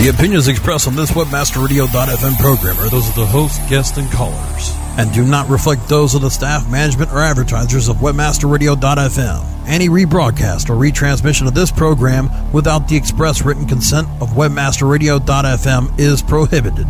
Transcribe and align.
The 0.00 0.08
opinions 0.08 0.48
expressed 0.48 0.88
on 0.88 0.96
this 0.96 1.10
WebmasterRadio.fm 1.10 2.38
program 2.38 2.78
are 2.78 2.88
those 2.88 3.06
of 3.10 3.14
the 3.16 3.26
host, 3.26 3.60
guests, 3.68 3.98
and 3.98 4.10
callers, 4.10 4.72
and 4.96 5.12
do 5.12 5.26
not 5.26 5.46
reflect 5.50 5.90
those 5.90 6.14
of 6.14 6.22
the 6.22 6.30
staff, 6.30 6.66
management, 6.70 7.12
or 7.12 7.18
advertisers 7.18 7.86
of 7.86 7.96
WebmasterRadio.fm. 7.96 9.68
Any 9.68 9.90
rebroadcast 9.90 10.70
or 10.70 10.76
retransmission 10.76 11.46
of 11.46 11.52
this 11.52 11.70
program 11.70 12.30
without 12.50 12.88
the 12.88 12.96
express 12.96 13.44
written 13.44 13.66
consent 13.66 14.08
of 14.22 14.30
WebmasterRadio.fm 14.30 16.00
is 16.00 16.22
prohibited. 16.22 16.86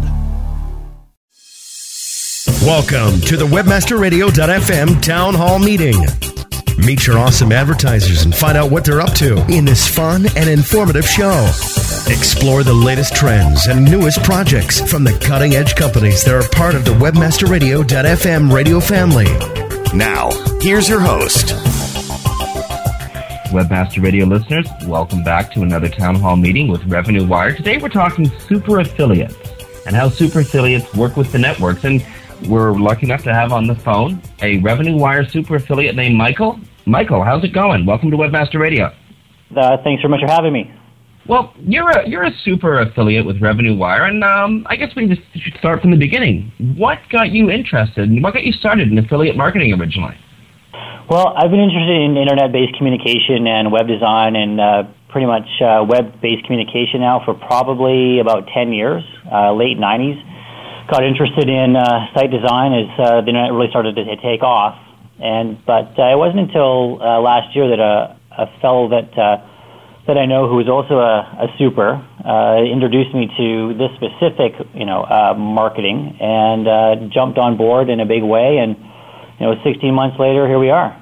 Welcome 2.63 3.21
to 3.23 3.37
the 3.37 3.47
WebmasterRadio.fm 3.47 5.03
Town 5.03 5.35
Hall 5.35 5.59
Meeting. 5.59 6.40
Meet 6.87 7.07
your 7.07 7.19
awesome 7.19 7.53
advertisers 7.53 8.23
and 8.25 8.35
find 8.35 8.57
out 8.57 8.71
what 8.71 8.85
they're 8.85 9.01
up 9.01 9.13
to 9.15 9.37
in 9.49 9.65
this 9.65 9.87
fun 9.87 10.27
and 10.35 10.49
informative 10.49 11.07
show. 11.07 11.45
Explore 12.09 12.63
the 12.63 12.73
latest 12.73 13.15
trends 13.15 13.67
and 13.67 13.85
newest 13.85 14.23
projects 14.23 14.81
from 14.91 15.05
the 15.05 15.13
cutting 15.19 15.55
edge 15.55 15.75
companies 15.75 16.25
that 16.25 16.35
are 16.35 16.49
part 16.49 16.75
of 16.75 16.85
the 16.85 16.93
WebmasterRadio.fm 16.93 18.53
radio 18.53 18.81
family. 18.81 19.27
Now, 19.97 20.31
here's 20.61 20.89
your 20.89 21.01
host. 21.01 21.49
Webmaster 23.53 24.03
Radio 24.03 24.25
listeners, 24.25 24.67
welcome 24.87 25.23
back 25.23 25.53
to 25.53 25.63
another 25.63 25.89
town 25.89 26.15
hall 26.15 26.37
meeting 26.37 26.69
with 26.69 26.83
Revenue 26.85 27.27
Wire. 27.27 27.55
Today 27.55 27.77
we're 27.77 27.89
talking 27.89 28.31
super 28.41 28.81
affiliates 28.81 29.37
and 29.87 29.95
how 29.95 30.09
super 30.09 30.41
affiliates 30.41 30.93
work 30.95 31.17
with 31.17 31.31
the 31.31 31.39
networks. 31.39 31.85
And 31.85 32.05
we're 32.49 32.73
lucky 32.73 33.07
enough 33.07 33.23
to 33.25 33.35
have 33.35 33.53
on 33.53 33.67
the 33.67 33.75
phone 33.75 34.23
a 34.41 34.59
Revenue 34.59 34.97
Wire 34.97 35.29
super 35.29 35.57
affiliate 35.57 35.95
named 35.95 36.17
Michael. 36.17 36.59
Michael, 36.87 37.23
how's 37.23 37.45
it 37.45 37.53
going? 37.53 37.87
Welcome 37.87 38.11
to 38.11 38.17
Webmaster 38.17 38.59
Radio. 38.59 38.87
Uh, 39.57 39.77
thanks 39.85 40.03
very 40.03 40.09
much 40.11 40.21
for 40.21 40.31
having 40.31 40.53
me. 40.53 40.73
Well, 41.27 41.53
you're 41.61 41.91
a 41.91 42.09
you're 42.09 42.25
a 42.25 42.33
super 42.45 42.81
affiliate 42.81 43.27
with 43.27 43.41
Revenue 43.41 43.77
Wire, 43.77 44.05
and 44.05 44.25
um, 44.25 44.67
I 44.69 44.77
guess 44.77 44.91
we 44.97 45.07
just 45.07 45.21
should 45.35 45.55
start 45.59 45.83
from 45.83 45.91
the 45.91 45.99
beginning. 45.99 46.51
What 46.77 46.99
got 47.11 47.31
you 47.31 47.51
interested? 47.51 48.09
and 48.09 48.23
What 48.23 48.35
got 48.35 48.45
you 48.45 48.53
started 48.53 48.91
in 48.91 48.99
affiliate 48.99 49.37
marketing 49.37 49.73
originally? 49.73 50.17
Well, 51.11 51.35
I've 51.37 51.51
been 51.51 51.61
interested 51.61 51.91
in 51.91 52.17
internet-based 52.17 52.79
communication 52.79 53.47
and 53.47 53.73
web 53.73 53.89
design 53.89 54.37
and 54.37 54.61
uh, 54.61 54.83
pretty 55.09 55.27
much 55.27 55.47
uh, 55.61 55.85
web-based 55.87 56.47
communication 56.47 57.01
now 57.01 57.21
for 57.25 57.35
probably 57.35 58.21
about 58.21 58.47
10 58.55 58.73
years, 58.73 59.03
uh, 59.27 59.53
late 59.53 59.77
90s. 59.77 60.23
Got 60.89 61.05
interested 61.05 61.49
in 61.49 61.75
uh, 61.75 62.15
site 62.15 62.31
design 62.31 62.73
as 62.75 62.87
uh, 62.99 63.21
the 63.23 63.29
internet 63.29 63.53
really 63.53 63.71
started 63.71 63.97
to 63.97 64.17
take 64.23 64.43
off. 64.43 64.79
And 65.21 65.65
but 65.67 65.99
uh, 65.99 66.13
it 66.13 66.19
wasn't 66.19 66.49
until 66.49 67.01
uh, 67.03 67.21
last 67.21 67.55
year 67.55 67.69
that 67.69 67.79
a, 67.79 68.17
a 68.39 68.61
fellow 68.61 68.89
that 68.89 69.17
uh, 69.19 69.47
that 70.07 70.17
I 70.17 70.27
know 70.27 70.49
who 70.49 70.59
is 70.61 70.69
also 70.69 70.99
a, 70.99 71.21
a 71.45 71.47
super 71.59 71.95
uh, 72.25 72.63
introduced 72.65 73.15
me 73.15 73.29
to 73.37 73.75
this 73.75 73.91
specific, 73.97 74.55
you 74.75 74.87
know, 74.87 75.05
uh, 75.05 75.35
marketing, 75.37 76.17
and 76.21 76.67
uh, 76.67 76.97
jumped 77.13 77.39
on 77.39 77.57
board 77.57 77.91
in 77.91 78.01
a 78.01 78.07
big 78.07 78.23
way. 78.23 78.59
And 78.59 78.77
you 79.39 79.47
know, 79.47 79.55
16 79.63 79.95
months 79.95 80.19
later, 80.19 80.47
here 80.49 80.59
we 80.59 80.71
are. 80.71 80.97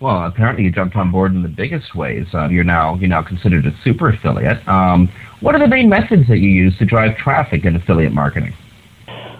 Well, 0.00 0.26
apparently 0.26 0.64
you 0.64 0.70
jumped 0.70 0.94
on 0.94 1.10
board 1.10 1.32
in 1.32 1.42
the 1.42 1.48
biggest 1.48 1.94
ways. 1.94 2.26
Uh, 2.32 2.48
you're 2.48 2.62
now 2.62 2.94
you're 2.96 3.08
now 3.08 3.22
considered 3.22 3.66
a 3.66 3.72
super 3.82 4.10
affiliate. 4.10 4.66
Um, 4.68 5.08
what 5.40 5.54
are 5.54 5.58
the 5.58 5.66
main 5.66 5.88
methods 5.88 6.28
that 6.28 6.38
you 6.38 6.50
use 6.50 6.76
to 6.78 6.84
drive 6.84 7.16
traffic 7.16 7.64
in 7.64 7.74
affiliate 7.74 8.12
marketing? 8.12 8.54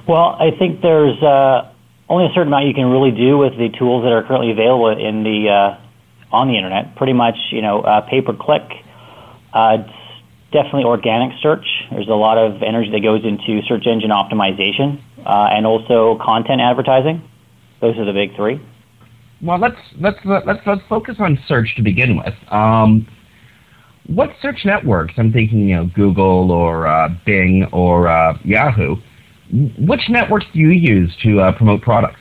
Well, 0.08 0.36
I 0.40 0.50
think 0.58 0.80
there's 0.80 1.22
uh, 1.22 1.70
only 2.08 2.26
a 2.26 2.28
certain 2.30 2.48
amount 2.48 2.66
you 2.66 2.74
can 2.74 2.86
really 2.86 3.10
do 3.10 3.38
with 3.38 3.52
the 3.56 3.68
tools 3.78 4.04
that 4.04 4.12
are 4.12 4.22
currently 4.22 4.50
available 4.50 4.88
in 4.88 5.24
the 5.24 5.48
uh, 5.48 6.34
on 6.34 6.48
the 6.48 6.56
internet. 6.56 6.96
Pretty 6.96 7.12
much, 7.12 7.36
you 7.50 7.62
know, 7.62 7.80
uh, 7.80 8.00
pay 8.02 8.20
per 8.20 8.34
click. 8.34 8.62
Uh, 9.52 9.78
definitely 10.52 10.84
organic 10.84 11.32
search. 11.40 11.66
There's 11.90 12.08
a 12.08 12.12
lot 12.12 12.38
of 12.38 12.62
energy 12.62 12.90
that 12.90 13.02
goes 13.02 13.24
into 13.24 13.62
search 13.66 13.86
engine 13.86 14.10
optimization 14.10 15.00
uh, 15.24 15.48
and 15.52 15.66
also 15.66 16.18
content 16.24 16.60
advertising. 16.60 17.22
Those 17.80 17.96
are 17.98 18.04
the 18.04 18.12
big 18.12 18.34
three. 18.36 18.60
Well, 19.40 19.58
let's 19.58 19.78
let's 20.00 20.18
let's 20.24 20.60
let's 20.66 20.82
focus 20.88 21.16
on 21.20 21.38
search 21.46 21.74
to 21.76 21.82
begin 21.82 22.16
with. 22.16 22.34
Um, 22.50 23.06
what 24.08 24.30
search 24.40 24.64
networks? 24.64 25.14
I'm 25.16 25.32
thinking, 25.32 25.68
you 25.68 25.76
know, 25.76 25.90
Google 25.94 26.50
or 26.50 26.86
uh, 26.86 27.10
Bing 27.24 27.68
or 27.72 28.08
uh, 28.08 28.38
Yahoo. 28.42 28.96
Which 29.52 30.02
networks 30.08 30.46
do 30.52 30.58
you 30.58 30.70
use 30.70 31.14
to 31.22 31.40
uh, 31.40 31.52
promote 31.52 31.82
products? 31.82 32.20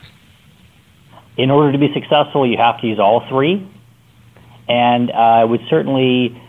In 1.36 1.50
order 1.50 1.72
to 1.72 1.78
be 1.78 1.92
successful, 1.92 2.46
you 2.48 2.56
have 2.58 2.80
to 2.80 2.86
use 2.86 2.98
all 2.98 3.26
three, 3.28 3.68
and 4.68 5.10
uh, 5.10 5.14
I 5.14 5.44
would 5.44 5.60
certainly, 5.68 6.40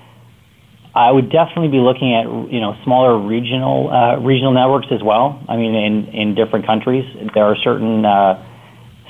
I 0.95 1.11
would 1.11 1.31
definitely 1.31 1.67
be 1.67 1.77
looking 1.77 2.15
at 2.15 2.25
you 2.51 2.61
know 2.61 2.75
smaller 2.83 3.19
regional 3.19 3.89
uh, 3.89 4.19
regional 4.19 4.53
networks 4.53 4.87
as 4.91 5.03
well. 5.03 5.43
I 5.47 5.57
mean, 5.57 5.75
in 5.75 6.07
in 6.07 6.35
different 6.35 6.65
countries, 6.65 7.05
there 7.35 7.43
are 7.43 7.57
certain 7.57 8.05
uh, 8.05 8.45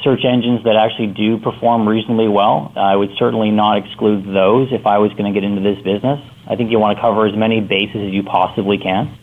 search 0.04 0.26
engines 0.26 0.64
that 0.64 0.76
actually 0.76 1.14
do 1.14 1.38
perform 1.40 1.88
reasonably 1.88 2.28
well. 2.28 2.72
I 2.76 2.96
would 2.96 3.12
certainly 3.18 3.52
not 3.52 3.78
exclude 3.78 4.26
those 4.26 4.70
if 4.72 4.86
I 4.86 4.98
was 4.98 5.12
going 5.14 5.32
to 5.32 5.40
get 5.40 5.44
into 5.44 5.62
this 5.62 5.78
business. 5.84 6.20
I 6.48 6.56
think 6.56 6.72
you 6.72 6.80
want 6.80 6.98
to 6.98 7.02
cover 7.02 7.28
as 7.28 7.36
many 7.36 7.62
bases 7.62 8.08
as 8.08 8.14
you 8.14 8.24
possibly 8.24 8.78
can. 8.78 9.19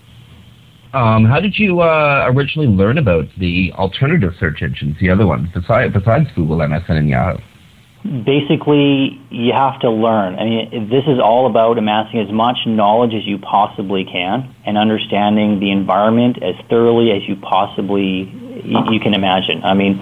Um, 0.92 1.24
how 1.24 1.41
did 1.41 1.58
you 1.58 1.80
uh, 1.80 2.26
originally 2.28 2.69
learn 2.69 2.98
about 2.98 3.26
the 3.38 3.72
alternative 3.74 4.32
search 4.38 4.62
engines, 4.62 4.97
the 5.00 5.10
other 5.10 5.26
ones, 5.26 5.48
besides, 5.52 5.92
besides 5.92 6.26
Google, 6.34 6.58
MSN, 6.58 6.91
and 6.91 7.08
Yahoo? 7.08 7.38
Basically, 8.24 9.20
you 9.30 9.52
have 9.52 9.80
to 9.80 9.91
learn. 9.91 10.38
I 10.38 10.44
mean, 10.44 10.88
this 10.91 11.04
is 11.08 11.19
all 11.19 11.50
about 11.50 11.76
amassing 11.76 12.20
as 12.20 12.30
much 12.32 12.56
knowledge 12.66 13.14
as 13.14 13.26
you 13.26 13.38
possibly 13.38 14.04
can 14.04 14.54
and 14.64 14.78
understanding 14.78 15.58
the 15.58 15.72
environment 15.72 16.41
as 16.42 16.54
thoroughly 16.70 17.10
as 17.10 17.28
you 17.28 17.34
possibly 17.36 18.30
you 18.64 19.00
can 19.00 19.12
imagine. 19.12 19.62
I 19.64 19.74
mean, 19.74 19.98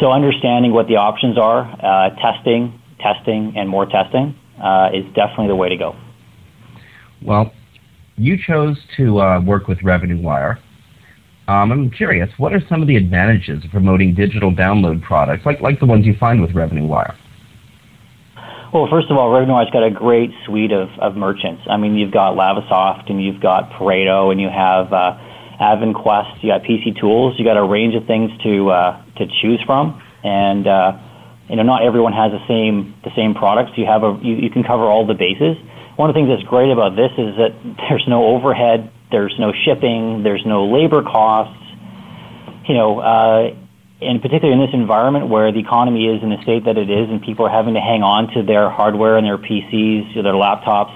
so 0.00 0.10
understanding 0.10 0.72
what 0.72 0.88
the 0.88 0.96
options 0.96 1.38
are, 1.38 1.62
uh, 1.62 2.10
testing, 2.16 2.80
testing, 2.98 3.54
and 3.56 3.68
more 3.68 3.86
testing 3.86 4.34
uh, 4.60 4.90
is 4.92 5.04
definitely 5.14 5.48
the 5.48 5.56
way 5.56 5.68
to 5.68 5.76
go. 5.76 5.96
Well, 7.22 7.52
you 8.16 8.36
chose 8.38 8.78
to 8.96 9.20
uh, 9.20 9.40
work 9.40 9.68
with 9.68 9.82
Revenue 9.82 10.20
Wire. 10.20 10.58
Um, 11.46 11.72
I'm 11.72 11.90
curious, 11.90 12.30
what 12.38 12.54
are 12.54 12.62
some 12.68 12.80
of 12.80 12.88
the 12.88 12.96
advantages 12.96 13.64
of 13.64 13.70
promoting 13.70 14.14
digital 14.14 14.50
download 14.50 15.02
products 15.02 15.44
like, 15.44 15.60
like 15.60 15.78
the 15.78 15.86
ones 15.86 16.06
you 16.06 16.16
find 16.18 16.40
with 16.40 16.52
Revenue 16.52 16.86
Wire? 16.86 17.14
Well, 18.72 18.88
first 18.90 19.10
of 19.10 19.16
all, 19.16 19.30
Revenue 19.30 19.52
Wire's 19.52 19.70
got 19.70 19.84
a 19.84 19.90
great 19.90 20.30
suite 20.46 20.72
of, 20.72 20.88
of 20.98 21.16
merchants. 21.16 21.62
I 21.68 21.76
mean, 21.76 21.96
you've 21.96 22.12
got 22.12 22.34
Lavasoft 22.34 23.10
and 23.10 23.22
you've 23.22 23.40
got 23.40 23.70
Pareto 23.70 24.32
and 24.32 24.40
you 24.40 24.48
have 24.48 24.92
uh, 24.92 25.18
Avanquest, 25.60 26.42
you 26.42 26.50
got 26.50 26.62
PC 26.62 26.98
Tools, 26.98 27.34
you 27.38 27.44
got 27.44 27.56
a 27.56 27.62
range 27.62 27.94
of 27.94 28.06
things 28.06 28.30
to 28.42 28.70
uh, 28.70 29.02
to 29.16 29.26
choose 29.40 29.62
from, 29.64 30.02
and 30.24 30.66
uh, 30.66 30.98
you 31.48 31.56
know 31.56 31.62
not 31.62 31.84
everyone 31.84 32.12
has 32.12 32.32
the 32.32 32.42
same 32.48 32.94
the 33.04 33.10
same 33.14 33.34
products. 33.34 33.72
You 33.76 33.86
have 33.86 34.02
a 34.02 34.18
you, 34.22 34.34
you 34.34 34.50
can 34.50 34.64
cover 34.64 34.84
all 34.84 35.06
the 35.06 35.14
bases. 35.14 35.56
One 35.96 36.10
of 36.10 36.14
the 36.14 36.18
things 36.20 36.28
that's 36.28 36.48
great 36.48 36.70
about 36.70 36.96
this 36.96 37.12
is 37.18 37.36
that 37.36 37.54
there's 37.88 38.06
no 38.08 38.24
overhead, 38.24 38.90
there's 39.10 39.34
no 39.38 39.52
shipping, 39.52 40.22
there's 40.22 40.44
no 40.44 40.66
labor 40.66 41.02
costs. 41.02 41.60
You 42.68 42.74
know, 42.74 42.98
uh, 42.98 43.54
and 44.00 44.20
particularly 44.20 44.58
in 44.58 44.64
this 44.64 44.74
environment 44.74 45.28
where 45.28 45.52
the 45.52 45.60
economy 45.60 46.06
is 46.08 46.22
in 46.22 46.30
the 46.30 46.42
state 46.42 46.64
that 46.64 46.76
it 46.76 46.90
is, 46.90 47.10
and 47.10 47.22
people 47.22 47.46
are 47.46 47.52
having 47.52 47.74
to 47.74 47.80
hang 47.80 48.02
on 48.02 48.32
to 48.34 48.42
their 48.42 48.70
hardware 48.70 49.16
and 49.16 49.26
their 49.26 49.38
PCs, 49.38 50.14
their 50.14 50.32
laptops, 50.32 50.94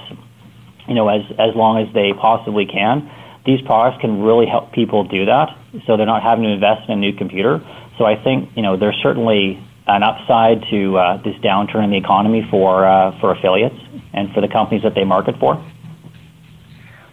you 0.88 0.94
know, 0.94 1.08
as 1.08 1.22
as 1.38 1.54
long 1.54 1.78
as 1.78 1.92
they 1.94 2.12
possibly 2.12 2.66
can 2.66 3.10
these 3.48 3.62
products 3.62 3.98
can 4.02 4.20
really 4.20 4.44
help 4.44 4.72
people 4.72 5.04
do 5.04 5.24
that. 5.24 5.56
So 5.86 5.96
they're 5.96 6.04
not 6.04 6.22
having 6.22 6.44
to 6.44 6.50
invest 6.50 6.86
in 6.86 6.92
a 6.92 7.00
new 7.00 7.14
computer. 7.14 7.64
So 7.96 8.04
I 8.04 8.22
think 8.22 8.50
you 8.54 8.62
know 8.62 8.76
there's 8.76 8.98
certainly 9.02 9.58
an 9.86 10.02
upside 10.02 10.68
to 10.68 10.98
uh, 10.98 11.16
this 11.22 11.34
downturn 11.36 11.84
in 11.84 11.90
the 11.90 11.96
economy 11.96 12.46
for 12.50 12.84
uh, 12.84 13.18
for 13.20 13.32
affiliates 13.32 13.80
and 14.18 14.32
for 14.34 14.40
the 14.40 14.48
companies 14.48 14.82
that 14.82 14.94
they 14.94 15.04
market 15.04 15.34
for. 15.38 15.54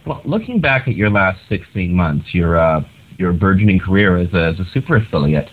Well, 0.06 0.22
looking 0.24 0.60
back 0.60 0.86
at 0.88 0.94
your 0.94 1.10
last 1.10 1.40
16 1.48 1.94
months, 1.94 2.32
your 2.32 2.58
uh, 2.58 2.82
your 3.18 3.32
burgeoning 3.32 3.80
career 3.80 4.16
as 4.18 4.32
a, 4.34 4.52
as 4.52 4.60
a 4.60 4.64
super 4.72 4.96
affiliate, 4.96 5.48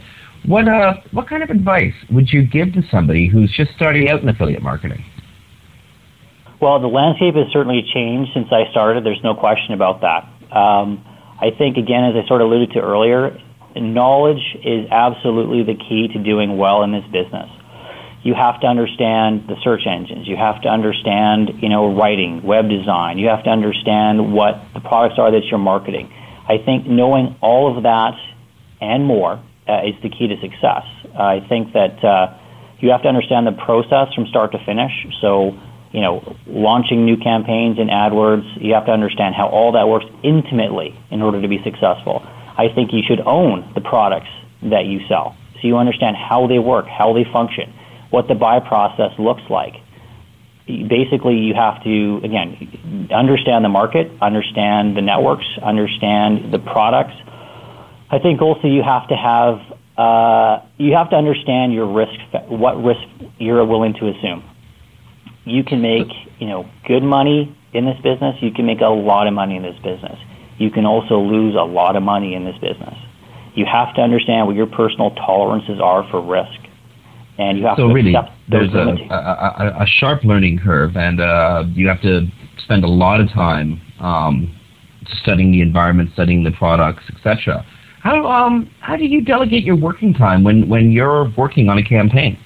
what 0.46 0.68
uh 0.68 0.96
what 1.12 1.30
kind 1.30 1.42
of 1.42 1.50
advice 1.50 1.94
would 2.12 2.30
you 2.30 2.46
give 2.46 2.74
to 2.74 2.82
somebody 2.92 3.28
who's 3.28 3.52
just 3.56 3.72
starting 3.76 4.10
out 4.10 4.22
in 4.22 4.30
affiliate 4.30 4.62
marketing? 4.62 5.04
Well, 6.62 6.80
the 6.80 6.88
landscape 6.88 7.36
has 7.36 7.52
certainly 7.52 7.84
changed 7.94 8.32
since 8.34 8.48
I 8.52 8.72
started. 8.72 9.04
There's 9.04 9.24
no 9.24 9.36
question 9.36 9.74
about 9.74 10.00
that. 10.00 10.24
Um, 10.56 11.04
I 11.42 11.52
think, 11.52 11.76
again, 11.76 12.06
as 12.06 12.16
I 12.16 12.26
sort 12.26 12.40
of 12.40 12.48
alluded 12.48 12.72
to 12.72 12.80
earlier, 12.80 13.38
knowledge 13.76 14.40
is 14.64 14.88
absolutely 14.90 15.64
the 15.64 15.76
key 15.76 16.08
to 16.14 16.24
doing 16.24 16.58
well 16.58 16.84
in 16.84 16.94
this 16.94 17.04
business. 17.12 17.50
You 18.24 18.34
have 18.34 18.62
to 18.62 18.68
understand 18.68 19.48
the 19.48 19.56
search 19.64 19.86
engines. 19.86 20.28
You 20.28 20.38
have 20.38 20.62
to 20.62 20.70
understand, 20.70 21.62
you 21.62 21.70
know, 21.70 21.94
writing, 21.94 22.42
web 22.44 22.70
design. 22.70 23.18
You 23.18 23.28
have 23.28 23.44
to 23.44 23.50
understand 23.50 24.34
what 24.34 24.62
the 24.74 24.80
products 24.80 25.20
are 25.20 25.32
that 25.32 25.44
you're 25.46 25.60
marketing. 25.60 26.12
I 26.48 26.58
think 26.58 26.88
knowing 26.88 27.36
all 27.42 27.76
of 27.76 27.84
that 27.84 28.16
and 28.82 29.06
more 29.06 29.44
uh, 29.68 29.82
is 29.86 29.96
the 30.02 30.10
key 30.10 30.28
to 30.28 30.40
success. 30.40 30.84
I 31.18 31.46
think 31.48 31.74
that 31.74 32.04
uh, 32.04 32.38
you 32.80 32.92
have 32.92 33.02
to 33.04 33.10
understand 33.10 33.46
the 33.46 33.52
process 33.52 34.14
from 34.14 34.28
start 34.28 34.52
to 34.54 34.60
finish. 34.66 34.92
So 35.22 35.60
you 35.94 36.02
know, 36.02 36.36
launching 36.48 37.06
new 37.06 37.18
campaigns 37.18 37.78
in 37.78 37.88
AdWords. 37.88 38.62
You 38.62 38.74
have 38.74 38.88
to 38.88 38.92
understand 38.92 39.36
how 39.36 39.48
all 39.48 39.72
that 39.74 39.88
works 39.88 40.08
intimately 40.24 40.98
in 41.12 41.22
order 41.22 41.40
to 41.42 41.48
be 41.48 41.62
successful. 41.64 42.26
I 42.58 42.68
think 42.74 42.92
you 42.92 43.04
should 43.08 43.22
own 43.22 43.72
the 43.76 43.82
products 43.82 44.30
that 44.64 44.86
you 44.86 45.02
sell. 45.08 45.38
So 45.62 45.68
you 45.68 45.78
understand 45.78 46.18
how 46.18 46.48
they 46.48 46.60
work, 46.60 46.88
how 46.88 47.14
they 47.14 47.26
function, 47.32 47.72
what 48.14 48.28
the 48.28 48.36
buy 48.36 48.60
process 48.60 49.12
looks 49.18 49.42
like. 49.50 49.74
Basically, 50.68 51.36
you 51.36 51.54
have 51.56 51.84
to, 51.84 52.22
again, 52.24 53.10
understand 53.14 53.66
the 53.66 53.70
market, 53.70 54.12
understand 54.22 54.96
the 54.96 55.02
networks, 55.02 55.46
understand 55.62 56.54
the 56.54 56.60
products. 56.60 57.16
I 58.10 58.20
think 58.20 58.42
also 58.42 58.68
you 58.68 58.84
have 58.84 59.08
to 59.10 59.16
have, 59.16 59.60
uh, 59.98 60.64
you 60.78 60.94
have 60.94 61.10
to 61.10 61.16
understand 61.16 61.74
your 61.74 61.92
risk, 61.92 62.14
what 62.48 62.82
risk 62.82 63.02
you're 63.40 63.66
willing 63.66 63.94
to 63.96 64.08
assume 64.08 64.44
you 65.46 65.64
can 65.64 65.82
make 65.82 66.08
you 66.40 66.48
know 66.48 66.70
good 66.86 67.04
money 67.04 67.56
in 67.74 67.86
this 67.86 67.98
business. 67.98 68.36
You 68.42 68.52
can 68.52 68.66
make 68.66 68.82
a 68.82 68.88
lot 68.88 69.28
of 69.28 69.34
money 69.34 69.56
in 69.56 69.64
this 69.64 69.78
business. 69.84 70.18
You 70.58 70.70
can 70.72 70.86
also 70.86 71.20
lose 71.20 71.56
a 71.56 71.64
lot 71.64 71.96
of 71.96 72.04
money 72.04 72.36
in 72.36 72.46
this 72.46 72.58
business. 72.58 72.96
You 73.56 73.66
have 73.66 73.94
to 73.96 74.02
understand 74.02 74.48
what 74.48 74.56
your 74.56 74.68
personal 74.68 75.12
tolerances 75.12 75.80
are 75.80 76.08
for 76.10 76.22
risk, 76.22 76.60
and 77.38 77.58
you 77.58 77.66
have 77.66 77.78
so 77.78 77.88
to 77.88 77.94
really, 77.94 78.16
accept 78.16 78.34
those 78.50 78.72
there's 78.72 79.00
a, 79.10 79.14
a, 79.14 79.84
a, 79.84 79.86
sharp 79.88 80.24
learning 80.24 80.60
curve, 80.64 80.96
and 80.96 81.20
uh, 81.20 81.64
you 81.74 81.88
have 81.88 82.02
to 82.02 82.28
spend 82.64 82.84
a 82.84 82.88
lot 82.88 83.20
of 83.20 83.30
time 83.32 83.82
um, 84.00 84.56
studying 85.22 85.52
the 85.52 85.62
environment, 85.62 86.12
studying 86.14 86.44
the 86.44 86.52
products, 86.52 87.04
etc. 87.16 87.66
How 88.02 88.26
um, 88.26 88.70
how 88.82 88.96
do 88.98 89.06
you 89.06 89.22
delegate 89.22 89.64
your 89.64 89.76
working 89.76 90.14
time 90.14 90.44
when 90.44 90.68
when 90.70 90.92
you're 90.92 91.32
working 91.38 91.70
on 91.70 91.78
a 91.78 91.84
campaign? 91.84 92.38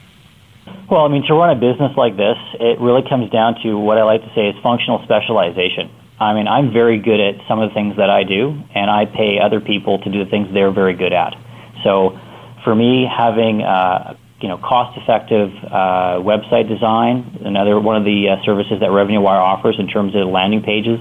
Well, 0.89 1.01
I 1.01 1.09
mean, 1.09 1.23
to 1.27 1.33
run 1.33 1.49
a 1.49 1.59
business 1.59 1.91
like 1.97 2.15
this, 2.15 2.37
it 2.59 2.79
really 2.79 3.01
comes 3.07 3.29
down 3.31 3.55
to 3.63 3.77
what 3.77 3.97
I 3.97 4.03
like 4.03 4.21
to 4.21 4.31
say 4.35 4.47
is 4.47 4.55
functional 4.63 5.01
specialization. 5.03 5.91
I 6.19 6.33
mean, 6.33 6.47
I'm 6.47 6.71
very 6.71 6.97
good 6.97 7.19
at 7.19 7.35
some 7.47 7.59
of 7.59 7.69
the 7.69 7.73
things 7.73 7.95
that 7.97 8.09
I 8.09 8.23
do, 8.23 8.57
and 8.73 8.89
I 8.89 9.05
pay 9.05 9.37
other 9.39 9.59
people 9.59 9.99
to 9.99 10.11
do 10.11 10.23
the 10.23 10.29
things 10.29 10.47
they're 10.53 10.71
very 10.71 10.95
good 10.95 11.13
at. 11.13 11.35
So, 11.83 12.17
for 12.63 12.73
me, 12.73 13.05
having 13.05 13.61
uh, 13.61 14.15
you 14.41 14.47
know 14.47 14.57
cost-effective 14.57 15.49
uh, 15.65 16.21
website 16.21 16.67
design, 16.69 17.41
another 17.43 17.79
one 17.79 17.95
of 17.95 18.05
the 18.05 18.29
uh, 18.29 18.43
services 18.45 18.79
that 18.81 18.91
Revenue 18.91 19.21
Wire 19.21 19.41
offers 19.41 19.77
in 19.79 19.87
terms 19.87 20.15
of 20.15 20.27
landing 20.27 20.61
pages, 20.61 20.99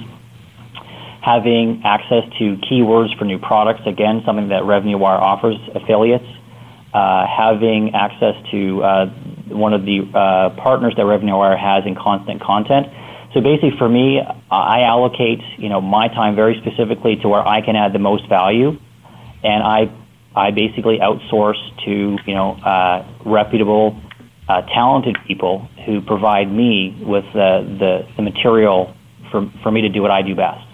having 1.21 1.83
access 1.85 2.25
to 2.39 2.57
keywords 2.71 3.17
for 3.19 3.25
new 3.25 3.39
products, 3.39 3.83
again, 3.87 4.23
something 4.25 4.49
that 4.49 4.65
Revenue 4.65 4.97
Wire 4.97 5.19
offers 5.19 5.57
affiliates, 5.75 6.25
uh, 6.95 7.27
having 7.27 7.95
access 7.95 8.35
to 8.51 8.83
uh, 8.83 9.07
one 9.49 9.75
of 9.75 9.85
the 9.85 10.01
uh, 10.15 10.51
partners 10.57 10.95
that 10.97 11.05
Revenue 11.05 11.37
Wire 11.37 11.57
has 11.57 11.85
in 11.85 11.95
constant 11.95 12.41
content. 12.41 12.87
So 13.35 13.43
basically, 13.43 13.77
for 13.77 13.89
me, 13.89 14.23
I 14.51 14.83
allocate 14.83 15.41
you 15.59 15.69
know 15.69 15.83
my 15.83 16.09
time 16.09 16.37
very 16.37 16.59
specifically 16.65 17.17
to 17.17 17.29
where 17.29 17.47
I 17.47 17.61
can 17.61 17.77
add 17.77 17.93
the 17.93 17.99
most 17.99 18.27
value, 18.31 18.79
and 19.45 19.63
I 19.63 19.93
I 20.37 20.51
basically 20.51 20.99
outsource 20.99 21.59
to 21.87 22.19
you 22.27 22.35
know 22.35 22.53
uh, 22.53 23.07
reputable, 23.25 24.01
uh, 24.49 24.63
talented 24.63 25.17
people 25.27 25.69
who 25.87 26.03
provide 26.03 26.53
me 26.53 26.97
with 27.03 27.25
the, 27.33 28.05
the 28.17 28.23
material 28.23 28.95
for 29.31 29.51
for 29.63 29.71
me 29.71 29.81
to 29.81 29.89
do 29.89 30.03
what 30.03 30.11
I 30.11 30.23
do 30.23 30.35
best. 30.35 30.67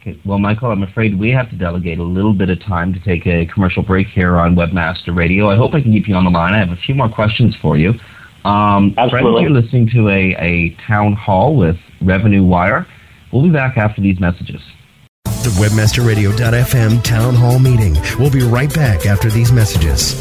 Okay. 0.00 0.18
Well, 0.24 0.38
Michael, 0.38 0.70
I'm 0.70 0.82
afraid 0.82 1.18
we 1.18 1.30
have 1.30 1.48
to 1.50 1.56
delegate 1.56 1.98
a 1.98 2.02
little 2.02 2.32
bit 2.32 2.50
of 2.50 2.60
time 2.60 2.92
to 2.92 3.00
take 3.00 3.24
a 3.26 3.46
commercial 3.46 3.84
break 3.84 4.08
here 4.08 4.36
on 4.36 4.56
Webmaster 4.56 5.14
Radio. 5.14 5.48
I 5.48 5.56
hope 5.56 5.74
I 5.74 5.80
can 5.80 5.92
keep 5.92 6.08
you 6.08 6.16
on 6.16 6.24
the 6.24 6.30
line. 6.30 6.54
I 6.54 6.58
have 6.58 6.70
a 6.70 6.76
few 6.76 6.94
more 6.94 7.08
questions 7.08 7.54
for 7.62 7.76
you. 7.76 7.90
Um, 8.44 8.94
Absolutely. 8.98 9.10
Friends, 9.10 9.40
you're 9.42 9.50
listening 9.50 9.88
to 9.90 10.08
a, 10.08 10.34
a 10.40 10.76
town 10.88 11.12
hall 11.12 11.54
with 11.54 11.76
Revenue 12.00 12.42
Wire. 12.42 12.84
We'll 13.32 13.44
be 13.44 13.50
back 13.50 13.76
after 13.76 14.00
these 14.00 14.18
messages. 14.18 14.60
The 15.42 15.50
WebmasterRadio.fm 15.58 17.02
town 17.02 17.34
hall 17.34 17.58
meeting. 17.58 17.96
We'll 18.16 18.30
be 18.30 18.42
right 18.42 18.72
back 18.72 19.06
after 19.06 19.28
these 19.28 19.50
messages. 19.50 20.12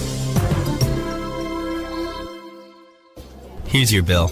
Here's 3.67 3.93
your 3.93 4.01
bill. 4.01 4.31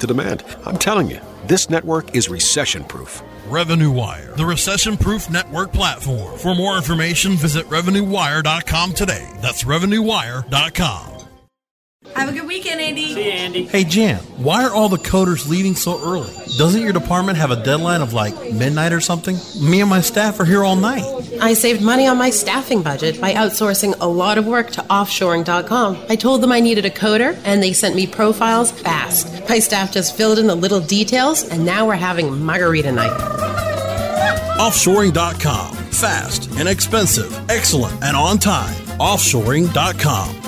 the 0.00 0.06
demand. 0.06 0.44
I'm 0.64 0.78
telling 0.78 1.08
you, 1.10 1.20
this 1.46 1.70
network 1.70 2.14
is 2.14 2.28
recession 2.28 2.84
proof. 2.84 3.22
Revenue 3.46 3.90
Wire, 3.90 4.34
the 4.36 4.44
recession 4.44 4.96
proof 4.96 5.30
network 5.30 5.72
platform. 5.72 6.38
For 6.38 6.54
more 6.54 6.76
information, 6.76 7.32
visit 7.32 7.66
RevenueWire.com 7.66 8.92
today. 8.92 9.26
That's 9.40 9.64
RevenueWire.com. 9.64 11.14
Have 12.14 12.28
a 12.28 12.32
good 12.32 12.46
weekend, 12.46 12.80
Andy. 12.80 13.14
See 13.14 13.24
you, 13.24 13.30
Andy. 13.30 13.64
Hey, 13.66 13.84
Jan, 13.84 14.16
why 14.36 14.64
are 14.64 14.70
all 14.70 14.88
the 14.88 14.96
coders 14.96 15.48
leaving 15.48 15.74
so 15.74 16.00
early? 16.02 16.32
Doesn't 16.56 16.82
your 16.82 16.92
department 16.92 17.38
have 17.38 17.50
a 17.50 17.62
deadline 17.62 18.00
of 18.00 18.12
like 18.12 18.34
midnight 18.52 18.92
or 18.92 19.00
something? 19.00 19.36
Me 19.60 19.80
and 19.80 19.90
my 19.90 20.00
staff 20.00 20.40
are 20.40 20.44
here 20.44 20.64
all 20.64 20.76
night. 20.76 21.04
I 21.40 21.54
saved 21.54 21.82
money 21.82 22.06
on 22.06 22.18
my 22.18 22.30
staffing 22.30 22.82
budget 22.82 23.20
by 23.20 23.32
outsourcing 23.34 23.94
a 24.00 24.06
lot 24.06 24.38
of 24.38 24.46
work 24.46 24.70
to 24.72 24.82
offshoring.com. 24.82 26.06
I 26.08 26.16
told 26.16 26.42
them 26.42 26.52
I 26.52 26.60
needed 26.60 26.84
a 26.84 26.90
coder, 26.90 27.40
and 27.44 27.62
they 27.62 27.72
sent 27.72 27.94
me 27.94 28.06
profiles 28.06 28.70
fast. 28.70 29.48
My 29.48 29.58
staff 29.58 29.92
just 29.92 30.16
filled 30.16 30.38
in 30.38 30.46
the 30.46 30.54
little 30.54 30.80
details, 30.80 31.44
and 31.44 31.64
now 31.64 31.86
we're 31.86 31.94
having 31.94 32.44
margarita 32.44 32.92
night. 32.92 33.16
Offshoring.com. 34.58 35.74
Fast, 35.76 36.50
inexpensive, 36.58 37.50
excellent, 37.50 38.02
and 38.02 38.16
on 38.16 38.38
time. 38.38 38.74
Offshoring.com. 38.98 40.47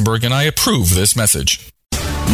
and 0.23 0.33
I 0.33 0.43
approve 0.43 0.95
this 0.95 1.15
message. 1.15 1.69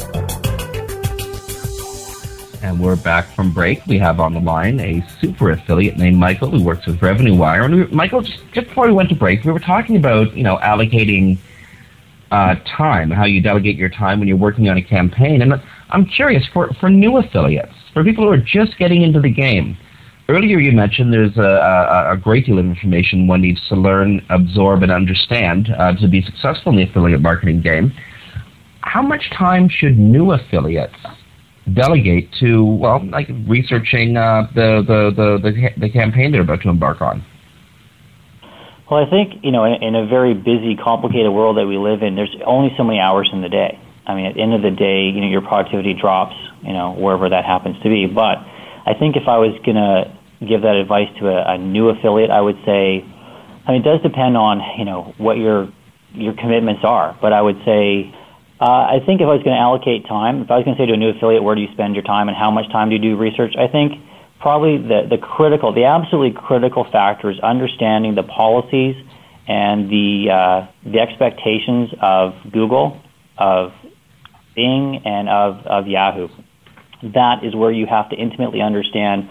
and 2.63 2.79
we're 2.79 2.95
back 2.95 3.25
from 3.35 3.51
break. 3.51 3.85
We 3.87 3.99
have 3.99 4.21
on 4.21 4.33
the 4.33 4.39
line 4.39 4.79
a 4.79 5.05
super 5.19 5.51
affiliate 5.51 5.97
named 5.97 6.17
Michael 6.17 6.49
who 6.49 6.63
works 6.63 6.85
with 6.87 7.01
Revenue 7.01 7.35
Wire. 7.35 7.63
And 7.63 7.75
we, 7.75 7.85
Michael, 7.87 8.21
just, 8.21 8.39
just, 8.53 8.67
before 8.69 8.87
we 8.87 8.93
went 8.93 9.09
to 9.09 9.15
break, 9.15 9.43
we 9.43 9.51
were 9.51 9.59
talking 9.59 9.97
about 9.97 10.35
you 10.35 10.43
know 10.43 10.57
allocating 10.57 11.37
uh, 12.31 12.55
time, 12.65 13.11
how 13.11 13.25
you 13.25 13.41
delegate 13.41 13.75
your 13.75 13.89
time 13.89 14.19
when 14.19 14.29
you're 14.29 14.37
working 14.37 14.69
on 14.69 14.77
a 14.77 14.81
campaign. 14.81 15.41
And 15.41 15.61
I'm 15.89 16.05
curious 16.05 16.47
for 16.53 16.73
for 16.79 16.89
new 16.89 17.17
affiliates, 17.17 17.73
for 17.93 18.03
people 18.03 18.23
who 18.23 18.31
are 18.31 18.37
just 18.37 18.77
getting 18.77 19.01
into 19.01 19.19
the 19.19 19.31
game. 19.31 19.77
Earlier, 20.29 20.57
you 20.57 20.71
mentioned 20.71 21.11
there's 21.11 21.35
a, 21.35 21.41
a, 21.41 22.13
a 22.13 22.17
great 22.17 22.45
deal 22.45 22.57
of 22.57 22.65
information 22.65 23.27
one 23.27 23.41
needs 23.41 23.59
to 23.67 23.75
learn, 23.75 24.25
absorb, 24.29 24.81
and 24.81 24.91
understand 24.91 25.67
uh, 25.77 25.93
to 25.97 26.07
be 26.07 26.21
successful 26.21 26.71
in 26.71 26.77
the 26.77 26.83
affiliate 26.83 27.19
marketing 27.19 27.59
game. 27.59 27.91
How 28.79 29.01
much 29.01 29.29
time 29.31 29.67
should 29.67 29.99
new 29.99 30.31
affiliates 30.31 30.95
delegate 31.71 32.29
to 32.39 32.65
well, 32.65 33.05
like 33.07 33.29
researching 33.47 34.17
uh, 34.17 34.47
the, 34.53 34.83
the, 34.85 35.11
the 35.15 35.51
the 35.51 35.69
the 35.87 35.89
campaign 35.89 36.31
they're 36.31 36.41
about 36.41 36.61
to 36.61 36.69
embark 36.69 37.01
on. 37.01 37.23
Well, 38.89 39.03
I 39.03 39.09
think, 39.09 39.43
you 39.43 39.51
know, 39.51 39.63
in, 39.63 39.81
in 39.81 39.95
a 39.95 40.05
very 40.05 40.33
busy, 40.33 40.75
complicated 40.75 41.31
world 41.31 41.57
that 41.57 41.65
we 41.65 41.77
live 41.77 42.03
in, 42.03 42.15
there's 42.15 42.35
only 42.45 42.75
so 42.77 42.83
many 42.83 42.99
hours 42.99 43.29
in 43.31 43.41
the 43.41 43.49
day. 43.49 43.79
I 44.05 44.13
mean, 44.13 44.25
at 44.25 44.35
the 44.35 44.41
end 44.41 44.53
of 44.53 44.61
the 44.61 44.71
day, 44.71 45.07
you 45.07 45.21
know, 45.21 45.27
your 45.27 45.41
productivity 45.41 45.93
drops, 45.93 46.35
you 46.61 46.73
know, 46.73 46.93
wherever 46.93 47.29
that 47.29 47.45
happens 47.45 47.77
to 47.81 47.89
be. 47.89 48.05
But 48.05 48.37
I 48.85 48.93
think 48.99 49.15
if 49.15 49.27
I 49.27 49.37
was 49.37 49.57
going 49.65 49.77
to 49.79 50.11
give 50.45 50.61
that 50.63 50.75
advice 50.75 51.07
to 51.19 51.29
a, 51.29 51.53
a 51.53 51.57
new 51.57 51.89
affiliate, 51.89 52.29
I 52.29 52.41
would 52.41 52.57
say, 52.65 53.05
I 53.65 53.71
mean, 53.71 53.81
it 53.81 53.85
does 53.85 54.01
depend 54.01 54.35
on, 54.35 54.61
you 54.77 54.85
know, 54.85 55.13
what 55.17 55.37
your 55.37 55.71
your 56.13 56.33
commitments 56.33 56.83
are. 56.83 57.17
But 57.21 57.33
I 57.33 57.41
would 57.41 57.57
say, 57.65 58.13
uh, 58.59 58.65
I 58.65 58.99
think 59.05 59.21
if 59.21 59.25
I 59.25 59.33
was 59.33 59.43
going 59.43 59.55
to 59.55 59.61
allocate 59.61 60.05
time, 60.07 60.41
if 60.41 60.51
I 60.51 60.57
was 60.57 60.65
going 60.65 60.77
to 60.77 60.81
say 60.81 60.85
to 60.85 60.93
a 60.93 60.97
new 60.97 61.09
affiliate, 61.09 61.43
where 61.43 61.55
do 61.55 61.61
you 61.61 61.71
spend 61.73 61.95
your 61.95 62.03
time 62.03 62.27
and 62.27 62.37
how 62.37 62.51
much 62.51 62.69
time 62.71 62.89
do 62.89 62.95
you 62.95 63.01
do 63.01 63.17
research? 63.17 63.55
I 63.57 63.67
think 63.67 64.01
probably 64.39 64.77
the, 64.77 65.07
the 65.09 65.17
critical, 65.17 65.73
the 65.73 65.85
absolutely 65.85 66.39
critical 66.39 66.83
factor 66.83 67.29
is 67.31 67.39
understanding 67.39 68.15
the 68.15 68.23
policies 68.23 68.95
and 69.47 69.89
the, 69.89 70.29
uh, 70.31 70.67
the 70.85 70.99
expectations 70.99 71.89
of 72.01 72.35
Google, 72.51 73.01
of 73.37 73.73
Bing, 74.55 75.01
and 75.05 75.27
of, 75.27 75.65
of 75.65 75.87
Yahoo. 75.87 76.29
That 77.13 77.43
is 77.43 77.55
where 77.55 77.71
you 77.71 77.85
have 77.85 78.09
to 78.11 78.15
intimately 78.15 78.61
understand 78.61 79.27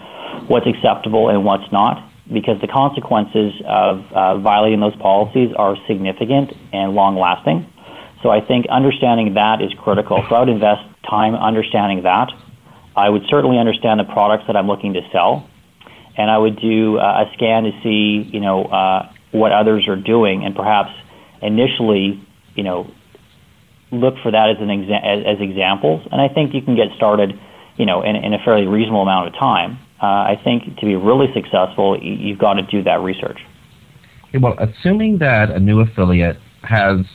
what's 0.47 0.67
acceptable 0.67 1.29
and 1.29 1.45
what's 1.45 1.71
not, 1.71 2.09
because 2.31 2.59
the 2.61 2.67
consequences 2.67 3.53
of 3.65 4.11
uh, 4.11 4.37
violating 4.39 4.79
those 4.79 4.95
policies 4.97 5.53
are 5.55 5.75
significant 5.87 6.53
and 6.71 6.93
long 6.93 7.17
lasting. 7.17 7.65
So 8.23 8.29
I 8.29 8.39
think 8.39 8.65
understanding 8.69 9.33
that 9.35 9.61
is 9.61 9.71
critical. 9.83 10.25
So 10.29 10.35
I 10.35 10.39
would 10.39 10.49
invest 10.49 10.81
time 11.07 11.35
understanding 11.35 12.03
that. 12.03 12.31
I 12.95 13.09
would 13.09 13.23
certainly 13.29 13.59
understand 13.59 13.99
the 13.99 14.05
products 14.05 14.45
that 14.47 14.55
I'm 14.55 14.67
looking 14.67 14.93
to 14.93 15.01
sell, 15.11 15.47
and 16.15 16.31
I 16.31 16.37
would 16.37 16.59
do 16.59 16.97
uh, 16.97 17.25
a 17.25 17.33
scan 17.33 17.63
to 17.63 17.71
see, 17.83 18.29
you 18.31 18.39
know, 18.39 18.63
uh, 18.65 19.11
what 19.31 19.51
others 19.51 19.87
are 19.87 19.97
doing, 19.97 20.45
and 20.45 20.55
perhaps 20.55 20.91
initially, 21.41 22.23
you 22.55 22.63
know, 22.63 22.89
look 23.91 24.15
for 24.23 24.31
that 24.31 24.51
as 24.51 24.57
an 24.59 24.67
exa- 24.67 25.03
as, 25.03 25.37
as 25.37 25.41
examples. 25.41 26.07
And 26.11 26.21
I 26.21 26.29
think 26.29 26.53
you 26.53 26.61
can 26.61 26.75
get 26.75 26.95
started, 26.95 27.37
you 27.77 27.85
know, 27.85 28.03
in, 28.03 28.15
in 28.15 28.33
a 28.33 28.39
fairly 28.45 28.67
reasonable 28.67 29.01
amount 29.01 29.27
of 29.27 29.33
time. 29.33 29.79
Uh, 30.01 30.05
I 30.05 30.41
think 30.43 30.77
to 30.77 30.85
be 30.85 30.95
really 30.95 31.27
successful, 31.33 31.99
you've 32.01 32.39
got 32.39 32.53
to 32.53 32.61
do 32.63 32.83
that 32.83 33.01
research. 33.01 33.39
Okay, 34.29 34.37
well, 34.37 34.55
assuming 34.59 35.17
that 35.19 35.49
a 35.49 35.59
new 35.59 35.79
affiliate 35.79 36.37
has 36.61 37.05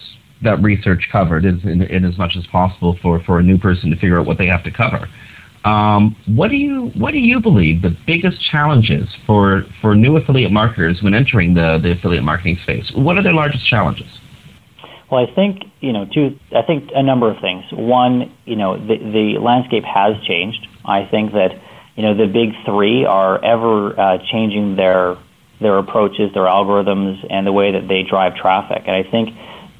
that 0.42 0.62
research 0.62 1.08
covered 1.10 1.44
in, 1.44 1.82
in, 1.82 2.04
as 2.04 2.16
much 2.16 2.36
as 2.36 2.46
possible 2.46 2.96
for, 3.02 3.20
for 3.24 3.38
a 3.38 3.42
new 3.42 3.58
person 3.58 3.90
to 3.90 3.96
figure 3.96 4.20
out 4.20 4.26
what 4.26 4.38
they 4.38 4.46
have 4.46 4.62
to 4.64 4.70
cover. 4.70 5.08
Um, 5.64 6.16
what 6.26 6.50
do 6.50 6.56
you 6.56 6.92
what 6.94 7.10
do 7.10 7.18
you 7.18 7.40
believe 7.40 7.82
the 7.82 7.94
biggest 8.06 8.40
challenges 8.48 9.08
for 9.26 9.64
for 9.82 9.96
new 9.96 10.16
affiliate 10.16 10.52
marketers 10.52 11.02
when 11.02 11.14
entering 11.14 11.54
the, 11.54 11.80
the 11.82 11.92
affiliate 11.92 12.22
marketing 12.22 12.58
space? 12.62 12.90
What 12.94 13.18
are 13.18 13.22
their 13.22 13.34
largest 13.34 13.66
challenges? 13.66 14.06
Well, 15.10 15.26
I 15.26 15.34
think 15.34 15.64
you 15.80 15.92
know 15.92 16.06
two. 16.06 16.38
I 16.54 16.62
think 16.62 16.90
a 16.94 17.02
number 17.02 17.30
of 17.30 17.40
things. 17.40 17.64
One, 17.72 18.32
you 18.44 18.56
know, 18.56 18.78
the 18.78 18.98
the 18.98 19.38
landscape 19.40 19.84
has 19.84 20.14
changed. 20.24 20.66
I 20.84 21.06
think 21.10 21.32
that 21.32 21.60
you 21.96 22.02
know 22.04 22.14
the 22.14 22.26
big 22.26 22.50
three 22.64 23.04
are 23.04 23.42
ever 23.44 23.98
uh, 23.98 24.18
changing 24.30 24.76
their 24.76 25.16
their 25.60 25.78
approaches, 25.78 26.32
their 26.34 26.44
algorithms, 26.44 27.26
and 27.30 27.46
the 27.46 27.52
way 27.52 27.72
that 27.72 27.88
they 27.88 28.04
drive 28.04 28.36
traffic. 28.36 28.84
And 28.86 28.94
I 28.94 29.02
think 29.10 29.30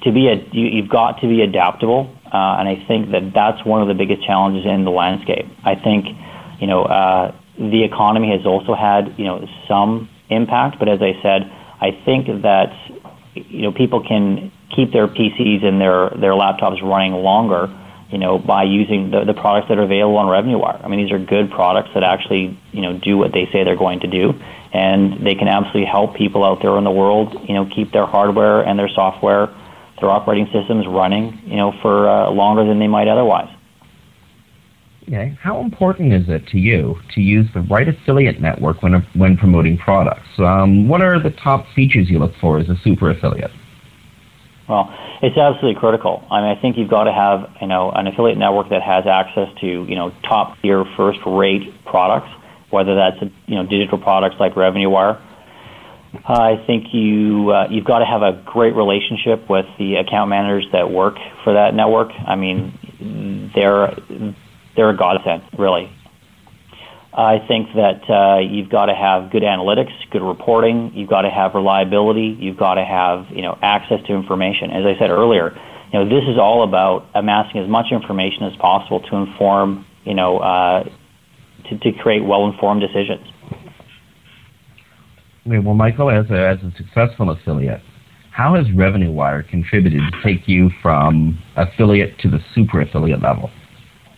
to 0.03 0.13
be 0.13 0.29
a 0.29 0.35
you, 0.53 0.67
you've 0.67 0.89
got 0.89 1.21
to 1.21 1.29
be 1.29 1.43
adaptable 1.43 2.15
uh, 2.33 2.61
and 2.61 2.69
I 2.69 2.85
think 2.87 3.11
that 3.13 3.33
that's 3.33 3.65
one 3.65 3.81
of 3.81 3.89
the 3.89 3.95
biggest 3.95 4.23
challenges 4.27 4.67
in 4.67 4.85
the 4.85 4.91
landscape. 4.91 5.47
I 5.65 5.75
think, 5.75 6.07
you 6.61 6.67
know, 6.67 6.83
uh, 6.83 7.35
the 7.57 7.85
economy 7.85 8.37
has 8.37 8.45
also 8.45 8.75
had, 8.75 9.19
you 9.19 9.25
know, 9.25 9.49
some 9.67 10.11
impact, 10.29 10.79
but 10.79 10.89
as 10.89 11.01
I 11.01 11.19
said, 11.23 11.51
I 11.81 11.93
think 12.05 12.27
that, 12.43 12.77
you 13.35 13.63
know, 13.63 13.73
people 13.73 14.07
can 14.07 14.53
keep 14.77 14.93
their 14.93 15.09
PCs 15.09 15.65
and 15.65 15.81
their, 15.81 16.11
their 16.21 16.33
laptops 16.33 16.83
running 16.83 17.15
longer, 17.15 17.75
you 18.11 18.19
know, 18.19 18.39
by 18.39 18.65
using 18.65 19.11
the, 19.11 19.25
the 19.25 19.35
products 19.35 19.69
that 19.69 19.79
are 19.79 19.85
available 19.85 20.19
on 20.19 20.27
RevenueWire. 20.27 20.85
I 20.85 20.89
mean, 20.89 21.03
these 21.03 21.13
are 21.13 21.19
good 21.19 21.51
products 21.51 21.91
that 21.95 22.03
actually, 22.03 22.59
you 22.73 22.83
know, 22.83 22.99
do 22.99 23.17
what 23.17 23.33
they 23.33 23.49
say 23.53 23.65
they're 23.65 23.75
going 23.75 24.01
to 24.01 24.07
do, 24.07 24.35
and 24.71 25.25
they 25.27 25.35
can 25.35 25.49
absolutely 25.49 25.87
help 25.87 26.15
people 26.15 26.45
out 26.45 26.61
there 26.61 26.77
in 26.77 26.85
the 26.85 26.91
world, 26.91 27.33
you 27.49 27.55
know, 27.55 27.65
keep 27.65 27.91
their 27.93 28.07
hardware 28.07 28.61
and 28.61 28.79
their 28.79 28.91
software 28.91 29.49
their 30.01 30.11
operating 30.11 30.47
systems 30.53 30.87
running, 30.87 31.41
you 31.45 31.57
know, 31.57 31.73
for 31.83 32.09
uh, 32.09 32.31
longer 32.31 32.65
than 32.67 32.79
they 32.79 32.87
might 32.87 33.09
otherwise. 33.09 33.49
Okay. 35.09 35.39
How 35.41 35.61
important 35.61 36.13
is 36.13 36.29
it 36.29 36.47
to 36.49 36.59
you 36.59 36.97
to 37.15 37.23
use 37.23 37.47
the 37.55 37.63
right 37.63 37.89
affiliate 37.89 38.43
network 38.43 38.83
when 38.83 38.93
when 39.15 39.39
promoting 39.39 39.79
products? 39.79 40.29
Um, 40.39 40.87
what 40.87 41.01
are 41.01 41.23
the 41.23 41.31
top 41.31 41.65
features 41.75 42.11
you 42.11 42.19
look 42.19 42.33
for 42.41 42.59
as 42.59 42.69
a 42.69 42.77
super 42.85 43.11
affiliate? 43.11 43.51
Well, 44.69 44.95
it's 45.23 45.39
absolutely 45.39 45.81
critical. 45.81 46.23
I 46.31 46.43
mean, 46.43 46.55
I 46.55 46.61
think 46.61 46.77
you've 46.77 46.91
got 46.91 47.05
to 47.05 47.13
have 47.13 47.49
you 47.63 47.69
know 47.69 47.91
an 47.91 48.07
affiliate 48.07 48.37
network 48.37 48.69
that 48.69 48.83
has 48.83 49.07
access 49.07 49.49
to 49.63 49.67
you 49.67 49.97
know 49.97 50.13
top 50.29 50.61
tier, 50.61 50.85
first 50.95 51.21
rate 51.25 51.73
products, 51.87 52.29
whether 52.69 52.95
that's 52.95 53.17
you 53.47 53.55
know 53.55 53.65
digital 53.65 53.97
products 53.97 54.37
like 54.39 54.57
Revenue 54.57 54.91
Wire 54.91 55.19
I 56.25 56.63
think 56.67 56.95
you 56.95 57.51
uh, 57.51 57.69
you've 57.71 57.85
got 57.85 57.99
to 57.99 58.07
have 58.07 58.23
a 58.23 58.43
great 58.47 58.75
relationship 58.75 59.49
with 59.49 59.67
the 59.79 59.97
account 59.97 60.31
managers 60.31 60.67
that 60.73 60.91
work 60.91 61.17
for 61.45 61.53
that 61.53 61.75
network. 61.75 62.11
I 62.27 62.35
mean, 62.35 63.51
they're 63.55 63.95
they're 64.75 64.91
a 64.91 64.97
godsend, 64.97 65.43
really. 65.59 65.91
I 67.13 67.45
think 67.49 67.75
that 67.75 68.09
uh, 68.09 68.39
you've 68.39 68.69
got 68.69 68.87
to 68.87 68.95
have 68.95 69.33
good 69.33 69.43
analytics, 69.43 69.91
good 70.11 70.23
reporting. 70.23 70.93
You've 70.95 71.09
got 71.09 71.23
to 71.23 71.31
have 71.31 71.55
reliability. 71.55 72.37
You've 72.39 72.57
got 72.57 72.75
to 72.75 72.85
have 72.85 73.27
you 73.31 73.43
know 73.43 73.59
access 73.61 74.01
to 74.07 74.15
information. 74.15 74.71
As 74.71 74.85
I 74.87 74.99
said 74.99 75.11
earlier, 75.11 75.59
you 75.93 75.99
know 75.99 76.05
this 76.09 76.25
is 76.29 76.39
all 76.39 76.63
about 76.63 77.07
amassing 77.15 77.61
as 77.61 77.69
much 77.69 77.87
information 77.93 78.45
as 78.45 78.57
possible 78.57 79.01
to 79.01 79.17
inform 79.17 79.85
you 80.05 80.15
know 80.15 80.39
uh, 80.39 80.85
to, 81.69 81.79
to 81.79 81.93
create 81.93 82.25
well-informed 82.25 82.81
decisions. 82.81 83.27
Well, 85.49 85.75
Michael, 85.75 86.11
as 86.11 86.31
a, 86.31 86.47
as 86.47 86.59
a 86.59 86.71
successful 86.77 87.31
affiliate, 87.31 87.81
how 88.33 88.55
has 88.55 88.71
Revenue 88.73 89.11
Wire 89.11 89.43
contributed 89.43 90.01
to 90.13 90.23
take 90.23 90.47
you 90.47 90.71
from 90.83 91.39
affiliate 91.57 92.19
to 92.21 92.29
the 92.29 92.39
super 92.55 92.83
affiliate 92.83 93.23
level? 93.23 93.51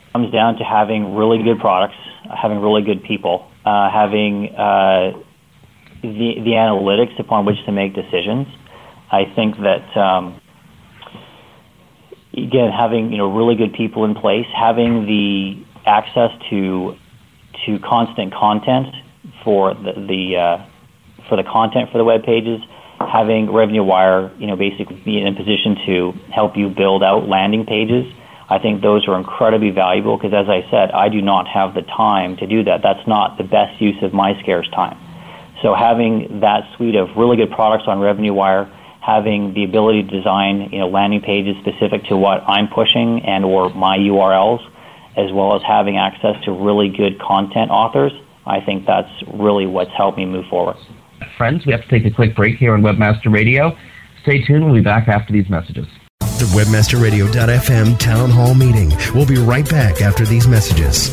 It 0.09 0.13
comes 0.13 0.33
down 0.33 0.57
to 0.57 0.65
having 0.65 1.15
really 1.15 1.41
good 1.43 1.61
products, 1.61 1.95
having 2.37 2.59
really 2.59 2.83
good 2.83 3.05
people, 3.05 3.49
uh, 3.65 3.91
having 3.91 4.49
uh, 4.57 5.13
the 6.03 6.35
the 6.43 6.53
analytics 6.59 7.19
upon 7.21 7.47
which 7.47 7.65
to 7.65 7.71
make 7.71 7.95
decisions. 7.95 8.49
I 9.13 9.25
think 9.37 9.55
that 9.59 9.97
um, 9.97 10.41
again, 12.33 12.73
having 12.73 13.13
you 13.13 13.19
know 13.19 13.33
really 13.33 13.55
good 13.55 13.73
people 13.73 14.05
in 14.05 14.17
place, 14.17 14.47
having 14.53 15.07
the 15.07 15.65
access 15.87 16.33
to 16.51 16.97
to 17.67 17.79
constant 17.79 18.35
content 18.35 18.89
for 19.45 19.75
the, 19.75 19.93
the 19.93 20.37
uh, 20.37 20.70
for 21.29 21.37
the 21.37 21.45
content 21.45 21.91
for 21.91 21.99
the 21.99 22.05
web 22.05 22.25
pages, 22.25 22.61
having 23.01 23.51
Revenue 23.51 23.83
Wire, 23.83 24.31
you 24.39 24.47
know, 24.47 24.57
basically 24.57 24.97
be 25.05 25.19
in 25.19 25.27
a 25.27 25.35
position 25.35 25.77
to 25.87 26.13
help 26.33 26.57
you 26.57 26.69
build 26.69 27.03
out 27.03 27.29
landing 27.29 27.65
pages. 27.65 28.13
I 28.49 28.59
think 28.59 28.83
those 28.83 29.07
are 29.07 29.17
incredibly 29.17 29.71
valuable 29.71 30.17
because, 30.17 30.35
as 30.35 30.49
I 30.49 30.69
said, 30.71 30.91
I 30.91 31.09
do 31.09 31.23
not 31.23 31.47
have 31.49 31.75
the 31.75 31.83
time 31.83 32.37
to 32.39 32.47
do 32.47 32.65
that. 32.65 32.83
That's 32.83 33.07
not 33.07 33.39
the 33.39 33.45
best 33.45 33.81
use 33.81 34.03
of 34.03 34.13
my 34.13 34.39
scarce 34.41 34.69
time. 34.71 34.99
So 35.63 35.75
having 35.75 36.41
that 36.41 36.65
suite 36.77 36.97
of 36.97 37.17
really 37.17 37.37
good 37.37 37.51
products 37.51 37.85
on 37.87 38.01
Revenue 38.01 38.33
Wire, 38.33 38.65
having 39.01 39.55
the 39.55 39.65
ability 39.65 40.03
to 40.03 40.09
design, 40.09 40.71
you 40.73 40.81
know, 40.81 40.89
landing 40.89 41.21
pages 41.21 41.57
specific 41.61 42.05
to 42.05 42.17
what 42.17 42.43
I'm 42.49 42.69
pushing 42.69 43.23
and 43.25 43.45
or 43.45 43.71
my 43.71 43.99
URLs, 43.99 44.67
as 45.17 45.33
well 45.33 45.55
as 45.55 45.63
having 45.63 45.97
access 45.97 46.43
to 46.45 46.53
really 46.53 46.89
good 46.89 47.21
content 47.21 47.71
authors, 47.71 48.13
I 48.47 48.61
think 48.61 48.87
that's 48.87 49.11
really 49.33 49.67
what's 49.67 49.93
helped 49.93 50.19
me 50.19 50.27
move 50.27 50.47
forward. 50.47 50.77
Friends, 51.37 51.67
we 51.67 51.73
have 51.73 51.83
to 51.83 51.89
take 51.89 52.05
a 52.05 52.11
quick 52.11 52.35
break 52.35 52.57
here 52.57 52.75
on 52.75 52.83
Webmaster 52.83 53.33
Radio. 53.33 53.77
Stay 54.23 54.43
tuned. 54.43 54.65
We'll 54.65 54.75
be 54.75 54.81
back 54.81 55.09
after 55.09 55.33
these 55.33 55.49
messages. 55.49 55.87
The 56.21 56.47
Webmaster 56.55 56.99
WebmasterRadio.fm 56.99 57.99
Town 57.99 58.31
Hall 58.31 58.55
Meeting. 58.55 58.93
We'll 59.15 59.27
be 59.27 59.37
right 59.37 59.69
back 59.69 60.01
after 60.01 60.25
these 60.25 60.47
messages. 60.47 61.11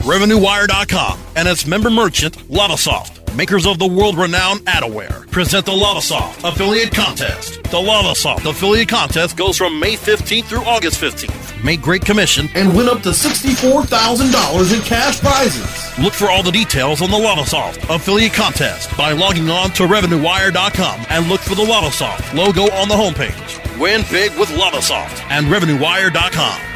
RevenueWire.com 0.00 1.18
and 1.34 1.48
its 1.48 1.66
member 1.66 1.90
merchant, 1.90 2.36
Lavasoft, 2.48 3.34
makers 3.34 3.66
of 3.66 3.78
the 3.78 3.86
world-renowned 3.86 4.62
Ad-Aware, 4.68 5.26
present 5.32 5.66
the 5.66 5.72
Lavasoft 5.72 6.48
Affiliate 6.48 6.94
Contest. 6.94 7.62
The 7.64 7.78
Lavasoft 7.78 8.48
Affiliate 8.48 8.88
Contest 8.88 9.36
goes 9.36 9.56
from 9.56 9.80
May 9.80 9.94
15th 9.94 10.44
through 10.44 10.64
August 10.64 11.00
15th 11.00 11.45
make 11.66 11.82
great 11.82 12.04
commission, 12.04 12.48
and 12.54 12.74
win 12.74 12.88
up 12.88 13.02
to 13.02 13.10
$64,000 13.10 14.74
in 14.74 14.80
cash 14.82 15.20
prizes. 15.20 15.98
Look 15.98 16.14
for 16.14 16.30
all 16.30 16.42
the 16.42 16.52
details 16.52 17.02
on 17.02 17.10
the 17.10 17.16
Lavasoft 17.16 17.94
affiliate 17.94 18.32
contest 18.32 18.96
by 18.96 19.12
logging 19.12 19.50
on 19.50 19.70
to 19.72 19.82
RevenueWire.com 19.82 21.06
and 21.10 21.28
look 21.28 21.40
for 21.40 21.56
the 21.56 21.64
Lavasoft 21.64 22.32
logo 22.32 22.72
on 22.72 22.88
the 22.88 22.94
homepage. 22.94 23.78
Win 23.78 24.02
big 24.10 24.30
with 24.38 24.48
Lavasoft 24.50 25.20
and 25.28 25.46
RevenueWire.com. 25.46 26.75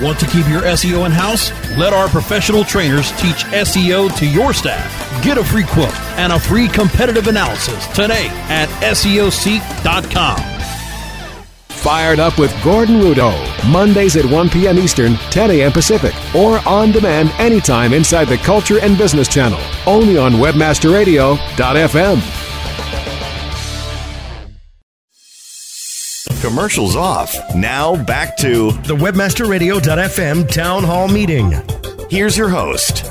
Want 0.00 0.18
to 0.20 0.26
keep 0.26 0.48
your 0.48 0.62
SEO 0.62 1.04
in 1.06 1.12
house? 1.12 1.50
Let 1.76 1.92
our 1.92 2.08
professional 2.08 2.64
trainers 2.64 3.10
teach 3.12 3.44
SEO 3.46 4.14
to 4.16 4.26
your 4.26 4.52
staff. 4.52 5.22
Get 5.24 5.38
a 5.38 5.44
free 5.44 5.64
quote 5.64 5.94
and 6.18 6.32
a 6.32 6.38
free 6.38 6.68
competitive 6.68 7.26
analysis 7.26 7.86
today 7.88 8.28
at 8.48 8.68
SEOseek.com. 8.82 10.38
Fired 11.68 12.20
up 12.20 12.38
with 12.38 12.54
Gordon 12.62 13.00
Rudo, 13.00 13.32
Mondays 13.70 14.16
at 14.16 14.24
1 14.24 14.48
p.m. 14.50 14.78
Eastern, 14.78 15.14
10 15.30 15.50
a.m. 15.52 15.72
Pacific, 15.72 16.14
or 16.34 16.60
on 16.66 16.90
demand 16.92 17.30
anytime 17.38 17.92
inside 17.92 18.26
the 18.26 18.38
Culture 18.38 18.80
and 18.80 18.96
Business 18.98 19.28
Channel, 19.28 19.60
only 19.86 20.18
on 20.18 20.32
WebmasterRadio.fm. 20.34 22.47
Commercials 26.48 26.96
off. 26.96 27.36
Now 27.54 28.02
back 28.04 28.34
to 28.38 28.72
the 28.72 28.96
WebmasterRadio.fm 28.96 30.50
Town 30.50 30.82
Hall 30.82 31.06
Meeting. 31.06 31.52
Here's 32.08 32.38
your 32.38 32.48
host. 32.48 33.04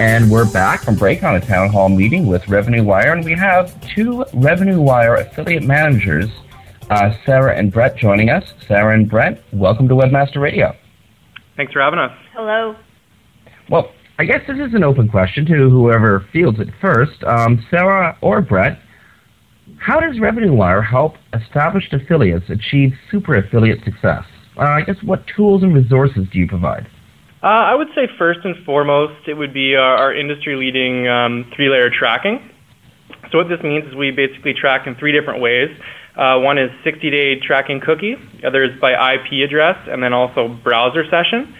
And 0.00 0.28
we're 0.28 0.50
back 0.52 0.82
from 0.82 0.96
break 0.96 1.22
on 1.22 1.36
a 1.36 1.40
town 1.40 1.68
hall 1.68 1.88
meeting 1.88 2.26
with 2.26 2.48
Revenue 2.48 2.82
Wire, 2.82 3.12
and 3.12 3.24
we 3.24 3.34
have 3.34 3.80
two 3.94 4.24
Revenue 4.34 4.80
Wire 4.80 5.14
affiliate 5.14 5.62
managers, 5.62 6.28
uh, 6.90 7.14
Sarah 7.24 7.56
and 7.56 7.72
Brett, 7.72 7.96
joining 7.96 8.30
us. 8.30 8.52
Sarah 8.66 8.94
and 8.94 9.08
Brett, 9.08 9.40
welcome 9.52 9.86
to 9.86 9.94
Webmaster 9.94 10.40
Radio. 10.40 10.74
Thanks 11.56 11.72
for 11.72 11.80
having 11.80 12.00
us. 12.00 12.10
Hello. 12.32 12.74
Well, 13.70 13.92
I 14.18 14.24
guess 14.24 14.40
this 14.48 14.58
is 14.58 14.74
an 14.74 14.82
open 14.82 15.08
question 15.08 15.46
to 15.46 15.70
whoever 15.70 16.26
fields 16.32 16.58
it 16.58 16.70
first. 16.80 17.22
Um, 17.22 17.64
Sarah 17.70 18.18
or 18.22 18.40
Brett, 18.42 18.80
how 19.82 19.98
does 19.98 20.20
Revenue 20.20 20.52
Wire 20.52 20.80
help 20.80 21.16
established 21.34 21.92
affiliates 21.92 22.48
achieve 22.48 22.92
super 23.10 23.34
affiliate 23.34 23.82
success? 23.84 24.22
Uh, 24.56 24.60
I 24.60 24.82
guess 24.82 24.96
what 25.02 25.24
tools 25.34 25.64
and 25.64 25.74
resources 25.74 26.26
do 26.32 26.38
you 26.38 26.46
provide? 26.46 26.86
Uh, 27.42 27.46
I 27.46 27.74
would 27.74 27.88
say 27.92 28.02
first 28.16 28.40
and 28.44 28.54
foremost, 28.64 29.26
it 29.26 29.34
would 29.34 29.52
be 29.52 29.74
our, 29.74 29.96
our 29.96 30.14
industry-leading 30.14 31.08
um, 31.08 31.50
three-layer 31.56 31.90
tracking. 31.90 32.48
So 33.32 33.38
what 33.38 33.48
this 33.48 33.60
means 33.64 33.88
is 33.88 33.96
we 33.96 34.12
basically 34.12 34.54
track 34.54 34.86
in 34.86 34.94
three 34.94 35.10
different 35.10 35.40
ways. 35.40 35.68
Uh, 36.14 36.38
one 36.38 36.58
is 36.58 36.70
60-day 36.86 37.40
tracking 37.40 37.80
cookie, 37.80 38.14
the 38.40 38.46
other 38.46 38.62
is 38.62 38.78
by 38.80 38.92
IP 38.92 39.44
address, 39.44 39.76
and 39.90 40.00
then 40.00 40.12
also 40.12 40.46
browser 40.62 41.02
session. 41.10 41.52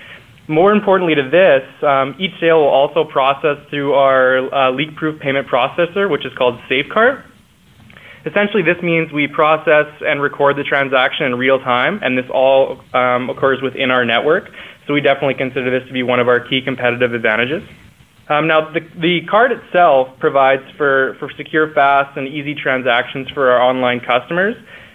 More 0.46 0.70
importantly 0.70 1.16
to 1.16 1.28
this, 1.28 1.62
um, 1.82 2.14
each 2.20 2.38
sale 2.38 2.60
will 2.60 2.68
also 2.68 3.02
process 3.02 3.56
through 3.68 3.94
our 3.94 4.54
uh, 4.54 4.70
leak-proof 4.70 5.20
payment 5.20 5.48
processor, 5.48 6.08
which 6.08 6.24
is 6.24 6.32
called 6.38 6.60
SafeCart. 6.70 7.24
Essentially, 8.24 8.62
this 8.62 8.80
means 8.82 9.12
we 9.12 9.26
process 9.26 9.86
and 10.00 10.22
record 10.22 10.56
the 10.56 10.62
transaction 10.62 11.26
in 11.26 11.34
real 11.34 11.58
time, 11.58 11.98
and 12.02 12.16
this 12.16 12.26
all 12.32 12.80
um, 12.94 13.28
occurs 13.28 13.60
within 13.62 13.90
our 13.90 14.04
network. 14.04 14.48
So 14.86 14.94
we 14.94 15.00
definitely 15.00 15.34
consider 15.34 15.70
this 15.70 15.86
to 15.88 15.92
be 15.92 16.02
one 16.02 16.20
of 16.20 16.28
our 16.28 16.38
key 16.38 16.62
competitive 16.64 17.14
advantages. 17.14 17.62
Um, 18.28 18.46
now, 18.46 18.72
the, 18.72 18.80
the 19.00 19.26
card 19.28 19.50
itself 19.50 20.08
provides 20.20 20.62
for, 20.76 21.16
for 21.18 21.30
secure, 21.36 21.74
fast, 21.74 22.16
and 22.16 22.28
easy 22.28 22.54
transactions 22.54 23.28
for 23.30 23.50
our 23.50 23.60
online 23.60 24.00
customers. 24.00 24.54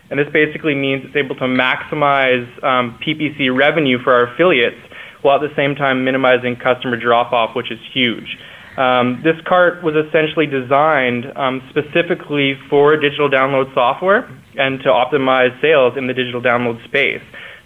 And 0.09 0.17
this 0.17 0.27
basically 0.31 0.73
means 0.73 1.03
it's 1.05 1.15
able 1.15 1.35
to 1.35 1.43
maximize 1.43 2.47
um, 2.63 2.97
PPC 3.05 3.55
revenue 3.55 4.01
for 4.01 4.13
our 4.13 4.33
affiliates 4.33 4.79
while 5.21 5.43
at 5.43 5.49
the 5.49 5.55
same 5.55 5.75
time 5.75 6.05
minimizing 6.05 6.55
customer 6.55 6.95
drop 6.95 7.33
off, 7.33 7.55
which 7.55 7.71
is 7.71 7.79
huge. 7.93 8.37
Um, 8.77 9.21
this 9.23 9.35
cart 9.47 9.83
was 9.83 9.95
essentially 9.95 10.45
designed 10.45 11.25
um, 11.35 11.61
specifically 11.71 12.53
for 12.69 12.95
digital 12.95 13.27
download 13.27 13.73
software 13.73 14.29
and 14.55 14.79
to 14.81 14.89
optimize 14.89 15.59
sales 15.61 15.97
in 15.97 16.05
the 16.05 16.13
digital 16.13 16.41
download 16.41 16.83
space. 16.85 17.21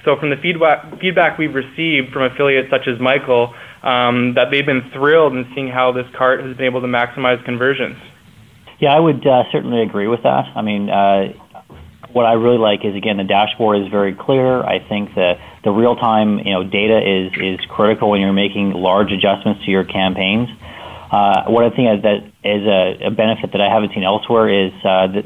So, 0.06 0.16
from 0.18 0.30
the 0.30 0.38
feedback, 0.38 1.00
feedback 1.00 1.38
we've 1.38 1.54
received 1.54 2.12
from 2.12 2.24
affiliates 2.24 2.70
such 2.72 2.88
as 2.88 3.00
Michael, 3.00 3.54
um, 3.84 4.34
that 4.36 4.50
they've 4.52 4.66
been 4.66 4.90
thrilled 4.94 5.34
in 5.34 5.46
seeing 5.54 5.68
how 5.68 5.92
this 5.92 6.08
cart 6.18 6.42
has 6.42 6.56
been 6.56 6.66
able 6.66 6.82
to 6.82 6.88
maximize 6.88 7.44
conversions. 7.44 7.98
Yeah, 8.80 8.96
I 8.96 9.00
would 9.00 9.26
uh, 9.28 9.44
certainly 9.52 9.84
agree 9.84 10.08
with 10.08 10.24
that. 10.24 10.46
I 10.56 10.62
mean, 10.64 10.90
uh, 10.90 11.34
what 12.14 12.26
I 12.26 12.34
really 12.34 12.58
like 12.58 12.84
is 12.84 12.96
again 12.96 13.18
the 13.18 13.24
dashboard 13.24 13.82
is 13.82 13.88
very 13.90 14.16
clear. 14.16 14.62
I 14.62 14.80
think 14.80 15.14
that 15.16 15.40
the 15.64 15.72
real 15.72 15.96
time 15.96 16.40
you 16.40 16.54
know 16.54 16.64
data 16.64 17.00
is 17.00 17.32
is 17.38 17.60
critical 17.68 18.10
when 18.10 18.22
you're 18.22 18.34
making 18.34 18.72
large 18.72 19.12
adjustments 19.12 19.66
to 19.66 19.72
your 19.72 19.84
campaigns. 19.84 20.50
Uh, 21.12 21.44
what 21.48 21.66
I 21.66 21.76
think 21.76 22.04
that 22.04 22.24
is 22.44 22.64
a, 22.66 23.08
a, 23.08 23.12
benefit 23.12 23.52
that 23.52 23.60
I 23.60 23.68
haven't 23.68 23.94
seen 23.94 24.04
elsewhere 24.04 24.48
is 24.48 24.72
uh, 24.86 25.08
that 25.08 25.26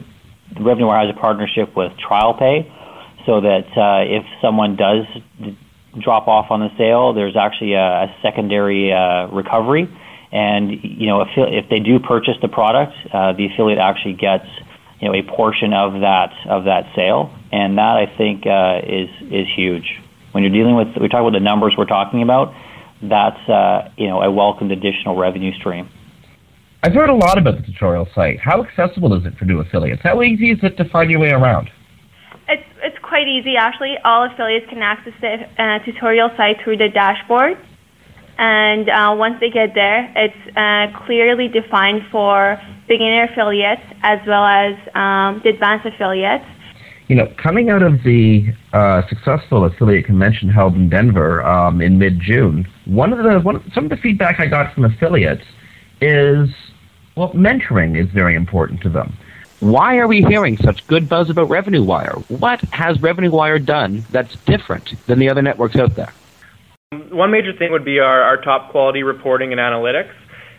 Revenue 0.59 0.87
Wire 0.87 1.05
has 1.05 1.15
a 1.15 1.19
partnership 1.19 1.75
with 1.75 1.91
TrialPay, 2.01 2.65
so 3.27 3.41
that 3.41 3.69
uh, 3.77 4.01
if 4.03 4.25
someone 4.41 4.75
does 4.77 5.05
drop 6.01 6.27
off 6.27 6.49
on 6.49 6.61
the 6.61 6.75
sale, 6.75 7.13
there's 7.13 7.35
actually 7.35 7.73
a, 7.73 8.09
a 8.09 8.15
secondary 8.23 8.91
uh, 8.91 9.27
recovery. 9.27 9.87
And 10.31 10.71
you 10.83 11.05
know, 11.05 11.21
if, 11.21 11.29
if 11.37 11.69
they 11.69 11.79
do 11.79 11.99
purchase 11.99 12.35
the 12.41 12.47
product, 12.47 12.93
uh, 13.13 13.33
the 13.33 13.45
affiliate 13.45 13.77
actually 13.77 14.13
gets 14.13 14.47
you 14.99 15.07
know 15.07 15.13
a 15.13 15.21
portion 15.21 15.71
of 15.73 16.01
that 16.01 16.33
of 16.49 16.65
that 16.65 16.95
sale, 16.95 17.31
and 17.51 17.77
that 17.77 17.95
I 17.95 18.07
think 18.17 18.47
uh, 18.47 18.81
is 18.83 19.09
is 19.21 19.47
huge. 19.55 20.01
When 20.31 20.43
you're 20.43 20.51
dealing 20.51 20.75
with, 20.75 20.97
we 20.99 21.09
talk 21.09 21.21
about 21.21 21.33
the 21.33 21.39
numbers 21.39 21.75
we're 21.77 21.85
talking 21.85 22.23
about 22.23 22.55
that's 23.09 23.49
uh, 23.49 23.89
you 23.97 24.07
know 24.07 24.21
a 24.21 24.31
welcomed 24.31 24.71
additional 24.71 25.15
revenue 25.15 25.53
stream. 25.53 25.89
I've 26.83 26.93
heard 26.93 27.09
a 27.09 27.15
lot 27.15 27.37
about 27.37 27.57
the 27.57 27.63
tutorial 27.63 28.07
site. 28.13 28.39
How 28.39 28.63
accessible 28.63 29.13
is 29.15 29.25
it 29.25 29.37
for 29.37 29.45
new 29.45 29.59
affiliates? 29.59 30.01
How 30.03 30.21
easy 30.21 30.51
is 30.51 30.59
it 30.61 30.77
to 30.77 30.85
find 30.89 31.09
your 31.09 31.19
way 31.19 31.31
around? 31.31 31.69
It's 32.47 32.63
it's 32.83 32.97
quite 33.01 33.27
easy 33.27 33.55
actually. 33.57 33.95
All 34.03 34.25
affiliates 34.25 34.67
can 34.69 34.81
access 34.81 35.13
the 35.21 35.47
uh, 35.57 35.79
tutorial 35.83 36.29
site 36.37 36.57
through 36.63 36.77
the 36.77 36.89
dashboard, 36.89 37.57
and 38.37 38.89
uh, 38.89 39.15
once 39.17 39.37
they 39.39 39.49
get 39.49 39.73
there, 39.73 40.11
it's 40.15 40.57
uh, 40.57 41.05
clearly 41.05 41.47
defined 41.47 42.03
for 42.11 42.61
beginner 42.87 43.23
affiliates 43.31 43.81
as 44.03 44.19
well 44.27 44.45
as 44.45 44.75
um, 44.93 45.41
the 45.43 45.49
advanced 45.49 45.87
affiliates 45.87 46.45
you 47.07 47.15
know, 47.15 47.31
coming 47.37 47.69
out 47.69 47.83
of 47.83 48.03
the 48.03 48.53
uh, 48.73 49.07
successful 49.07 49.65
affiliate 49.65 50.05
convention 50.05 50.49
held 50.49 50.75
in 50.75 50.89
Denver 50.89 51.43
um, 51.43 51.81
in 51.81 51.99
mid-June, 51.99 52.67
one 52.85 53.13
of 53.13 53.23
the 53.23 53.39
one, 53.39 53.71
some 53.73 53.85
of 53.85 53.89
the 53.89 53.97
feedback 53.97 54.39
I 54.39 54.45
got 54.45 54.73
from 54.73 54.85
affiliates 54.85 55.43
is, 56.01 56.49
well, 57.15 57.31
mentoring 57.33 57.97
is 57.97 58.09
very 58.11 58.35
important 58.35 58.81
to 58.81 58.89
them. 58.89 59.15
Why 59.59 59.97
are 59.97 60.07
we 60.07 60.21
hearing 60.21 60.57
such 60.57 60.85
good 60.87 61.07
buzz 61.07 61.29
about 61.29 61.49
Revenue 61.49 61.83
Wire? 61.83 62.15
What 62.27 62.61
has 62.71 63.01
Revenue 63.01 63.31
Wire 63.31 63.57
done 63.57 64.05
that's 64.11 64.35
different 64.45 64.93
than 65.07 65.17
the 65.19 65.29
other 65.29 65.41
networks 65.41 65.75
out 65.77 65.95
there? 65.95 66.13
One 67.09 67.31
major 67.31 67.53
thing 67.53 67.71
would 67.71 67.85
be 67.85 67.99
our, 67.99 68.21
our 68.21 68.37
top 68.37 68.71
quality 68.71 69.03
reporting 69.03 69.51
and 69.51 69.59
analytics, 69.59 70.13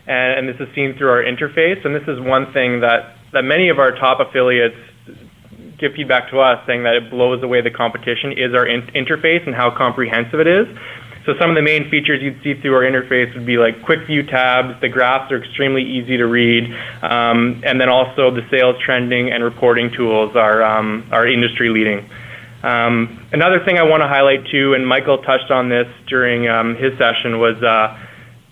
and, 0.06 0.38
and 0.38 0.48
this 0.48 0.66
is 0.66 0.74
seen 0.74 0.96
through 0.96 1.10
our 1.10 1.22
interface. 1.22 1.84
And 1.84 1.94
this 1.94 2.08
is 2.08 2.20
one 2.20 2.52
thing 2.52 2.80
that, 2.80 3.16
that 3.32 3.42
many 3.42 3.68
of 3.68 3.78
our 3.78 3.92
top 3.92 4.18
affiliates 4.18 4.76
give 5.78 5.92
feedback 5.92 6.30
to 6.30 6.40
us 6.40 6.64
saying 6.66 6.82
that 6.84 6.94
it 6.94 7.10
blows 7.10 7.42
away 7.42 7.60
the 7.60 7.70
competition 7.70 8.32
is 8.32 8.54
our 8.54 8.66
in- 8.66 8.86
interface 8.88 9.46
and 9.46 9.54
how 9.54 9.70
comprehensive 9.70 10.40
it 10.40 10.46
is. 10.46 10.66
So 11.26 11.34
some 11.40 11.50
of 11.50 11.56
the 11.56 11.62
main 11.62 11.90
features 11.90 12.22
you'd 12.22 12.40
see 12.44 12.54
through 12.60 12.74
our 12.74 12.82
interface 12.82 13.34
would 13.34 13.44
be 13.44 13.58
like 13.58 13.82
quick 13.84 14.06
view 14.06 14.22
tabs. 14.22 14.80
The 14.80 14.88
graphs 14.88 15.32
are 15.32 15.42
extremely 15.42 15.82
easy 15.82 16.16
to 16.16 16.24
read, 16.24 16.72
um, 17.02 17.62
and 17.66 17.80
then 17.80 17.88
also 17.88 18.30
the 18.30 18.46
sales 18.48 18.76
trending 18.84 19.32
and 19.32 19.42
reporting 19.42 19.90
tools 19.90 20.36
are 20.36 20.62
um, 20.62 21.08
are 21.10 21.26
industry 21.26 21.68
leading. 21.68 22.08
Um, 22.62 23.26
another 23.32 23.64
thing 23.64 23.76
I 23.76 23.82
want 23.82 24.02
to 24.02 24.08
highlight 24.08 24.46
too, 24.52 24.74
and 24.74 24.86
Michael 24.86 25.18
touched 25.18 25.50
on 25.50 25.68
this 25.68 25.88
during 26.06 26.48
um, 26.48 26.76
his 26.76 26.96
session, 26.96 27.40
was 27.40 27.60
uh, 27.60 27.98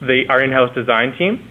the 0.00 0.24
our 0.28 0.42
in-house 0.42 0.74
design 0.74 1.16
team. 1.16 1.48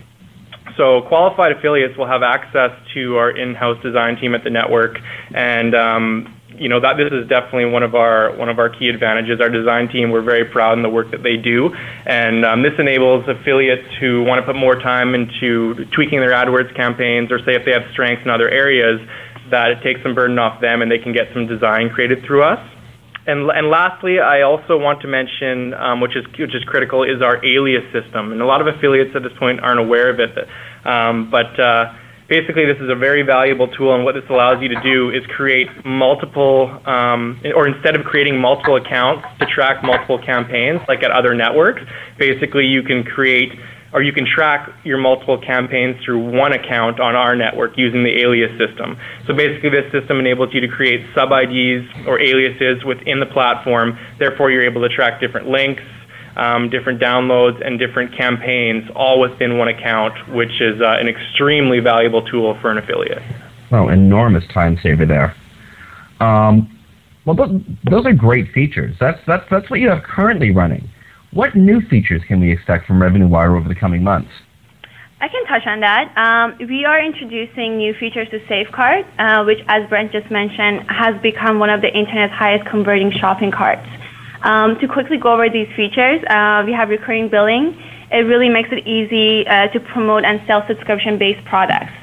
So 0.76 1.04
qualified 1.08 1.54
affiliates 1.54 1.98
will 1.98 2.08
have 2.08 2.24
access 2.24 2.72
to 2.96 3.16
our 3.16 3.32
in-house 3.32 3.82
design 3.82 4.18
team 4.18 4.36
at 4.36 4.44
the 4.44 4.50
network, 4.50 5.00
and 5.34 5.74
um, 5.74 6.36
you 6.58 6.70
know 6.70 6.80
that 6.80 6.96
this 6.98 7.12
is 7.12 7.28
definitely 7.28 7.66
one 7.66 7.84
of 7.84 7.96
our 7.96 8.36
one 8.36 8.50
of 8.50 8.60
our 8.60 8.70
key 8.70 8.90
advantages. 8.90 9.42
Our 9.42 9.50
design 9.50 9.90
team, 9.90 10.12
we're 10.12 10.22
very 10.22 10.46
proud 10.46 10.78
in 10.78 10.84
the 10.84 10.90
work 10.90 11.12
that 11.12 11.24
they 11.24 11.38
do, 11.38 11.74
and 12.06 12.46
um, 12.46 12.64
this 12.64 12.74
enables 12.80 13.28
affiliates 13.28 13.88
who 14.00 14.24
want 14.24 14.40
to 14.40 14.46
put 14.46 14.56
more 14.56 14.76
time 14.76 15.16
into 15.16 15.86
tweaking 15.96 16.20
their 16.20 16.32
AdWords 16.32 16.76
campaigns, 16.76 17.32
or 17.32 17.40
say 17.40 17.56
if 17.56 17.66
they 17.66 17.72
have 17.72 17.84
strengths 17.92 18.24
in 18.24 18.30
other 18.30 18.50
areas, 18.50 19.00
that 19.52 19.72
it 19.72 19.82
takes 19.84 20.02
some 20.04 20.16
burden 20.16 20.40
off 20.40 20.62
them, 20.62 20.82
and 20.82 20.92
they 20.92 21.00
can 21.00 21.14
get 21.14 21.28
some 21.34 21.48
design 21.48 21.90
created 21.90 22.24
through 22.26 22.44
us. 22.44 22.60
And, 23.26 23.50
and 23.52 23.70
lastly, 23.70 24.20
I 24.20 24.42
also 24.42 24.78
want 24.78 25.02
to 25.02 25.08
mention, 25.08 25.74
um, 25.76 26.02
which 26.02 26.16
is 26.16 26.26
which 26.38 26.54
is 26.54 26.64
critical, 26.66 27.04
is 27.04 27.22
our 27.22 27.44
alias 27.46 27.86
system. 27.94 28.34
And 28.34 28.42
a 28.42 28.46
lot 28.46 28.60
of 28.60 28.68
affiliates 28.68 29.16
at 29.16 29.24
this 29.24 29.32
point 29.40 29.62
aren't 29.62 29.80
aware 29.80 30.10
of 30.10 30.20
it, 30.20 30.36
um, 30.86 31.32
but 31.32 31.58
uh, 31.58 31.94
basically 32.34 32.66
this 32.66 32.82
is 32.82 32.90
a 32.90 32.96
very 32.96 33.22
valuable 33.22 33.68
tool 33.68 33.94
and 33.94 34.04
what 34.04 34.16
this 34.16 34.26
allows 34.28 34.58
you 34.60 34.68
to 34.68 34.82
do 34.82 35.12
is 35.12 35.22
create 35.38 35.68
multiple 35.86 36.82
um, 36.88 37.40
or 37.56 37.68
instead 37.68 37.96
of 37.96 38.04
creating 38.04 38.42
multiple 38.42 38.76
accounts 38.76 39.22
to 39.38 39.46
track 39.46 39.84
multiple 39.84 40.18
campaigns 40.18 40.82
like 40.88 41.04
at 41.04 41.12
other 41.12 41.36
networks 41.36 41.84
basically 42.18 42.66
you 42.66 42.82
can 42.82 43.04
create 43.04 43.52
or 43.94 44.02
you 44.02 44.12
can 44.12 44.26
track 44.26 44.68
your 44.84 44.98
multiple 44.98 45.38
campaigns 45.38 45.96
through 46.04 46.18
one 46.18 46.54
account 46.54 47.00
on 47.00 47.16
our 47.16 47.36
network 47.36 47.78
using 47.78 48.04
the 48.04 48.22
alias 48.26 48.50
system. 48.58 48.98
So 49.28 49.36
basically, 49.36 49.70
this 49.70 49.86
system 49.92 50.18
enables 50.18 50.52
you 50.52 50.62
to 50.62 50.68
create 50.68 51.06
sub 51.14 51.30
IDs 51.30 51.86
or 52.08 52.20
aliases 52.20 52.84
within 52.84 53.20
the 53.20 53.28
platform. 53.28 53.96
Therefore, 54.18 54.50
you're 54.50 54.66
able 54.66 54.82
to 54.82 54.90
track 54.90 55.22
different 55.22 55.48
links, 55.48 55.84
um, 56.36 56.70
different 56.70 57.02
downloads 57.02 57.66
and 57.66 57.80
different 57.80 58.16
campaigns 58.16 58.90
all 58.96 59.20
within 59.20 59.58
one 59.58 59.68
account, 59.68 60.14
which 60.34 60.62
is 60.62 60.82
uh, 60.82 60.98
an 61.00 61.08
extremely 61.08 61.80
valuable 61.80 62.22
tool 62.24 62.58
for 62.62 62.72
an 62.72 62.78
affiliate. 62.78 63.22
Well, 63.72 63.90
enormous 63.90 64.44
time 64.54 64.78
saver 64.82 65.06
there. 65.06 65.36
Um, 66.20 66.70
well, 67.26 67.36
those, 67.36 67.62
those 67.90 68.06
are 68.06 68.14
great 68.14 68.52
features. 68.54 68.96
That's, 69.00 69.20
that's, 69.26 69.46
that's 69.50 69.70
what 69.70 69.80
you 69.80 69.90
have 69.90 70.04
currently 70.04 70.52
running. 70.52 70.90
What 71.32 71.56
new 71.56 71.82
features 71.82 72.22
can 72.28 72.40
we 72.40 72.52
expect 72.52 72.86
from 72.86 73.02
Revenue 73.02 73.28
Wire 73.28 73.56
over 73.56 73.68
the 73.68 73.76
coming 73.76 74.04
months? 74.04 74.30
I 75.20 75.30
can 75.30 75.46
touch 75.46 75.66
on 75.66 75.80
that. 75.80 76.12
Um, 76.18 76.68
we 76.68 76.84
are 76.84 77.00
introducing 77.00 77.78
new 77.78 77.94
features 77.98 78.28
to 78.32 78.40
Safecart, 78.40 79.08
uh, 79.18 79.46
which, 79.46 79.60
as 79.68 79.88
Brent 79.88 80.12
just 80.12 80.30
mentioned, 80.30 80.84
has 80.90 81.16
become 81.22 81.60
one 81.60 81.70
of 81.70 81.82
the 81.82 81.88
internet's 81.88 82.34
highest 82.34 82.70
converting 82.70 83.10
shopping 83.10 83.50
carts. 83.50 83.88
Um, 84.44 84.78
to 84.80 84.88
quickly 84.88 85.18
go 85.18 85.34
over 85.34 85.50
these 85.50 85.70
features, 85.76 86.22
uh, 86.30 86.64
we 86.66 86.74
have 86.74 86.90
recurring 86.90 87.30
billing. 87.30 87.80
It 88.12 88.28
really 88.28 88.50
makes 88.50 88.70
it 88.72 88.86
easy 88.86 89.48
uh, 89.48 89.68
to 89.70 89.80
promote 89.80 90.26
and 90.26 90.42
sell 90.46 90.68
subscription-based 90.68 91.46
products. 91.46 91.94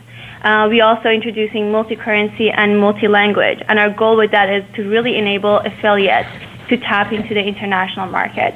Uh, 0.43 0.67
we 0.71 0.81
also 0.81 1.11
introducing 1.11 1.71
multi-currency 1.71 2.51
and 2.51 2.81
multi-language, 2.81 3.59
and 3.69 3.79
our 3.79 3.91
goal 3.91 4.17
with 4.17 4.31
that 4.31 4.49
is 4.49 4.65
to 4.75 4.89
really 4.89 5.19
enable 5.19 5.59
affiliates 5.59 6.31
to 6.71 6.79
tap 6.79 7.13
into 7.13 7.35
the 7.35 7.43
international 7.45 8.07
market. 8.07 8.55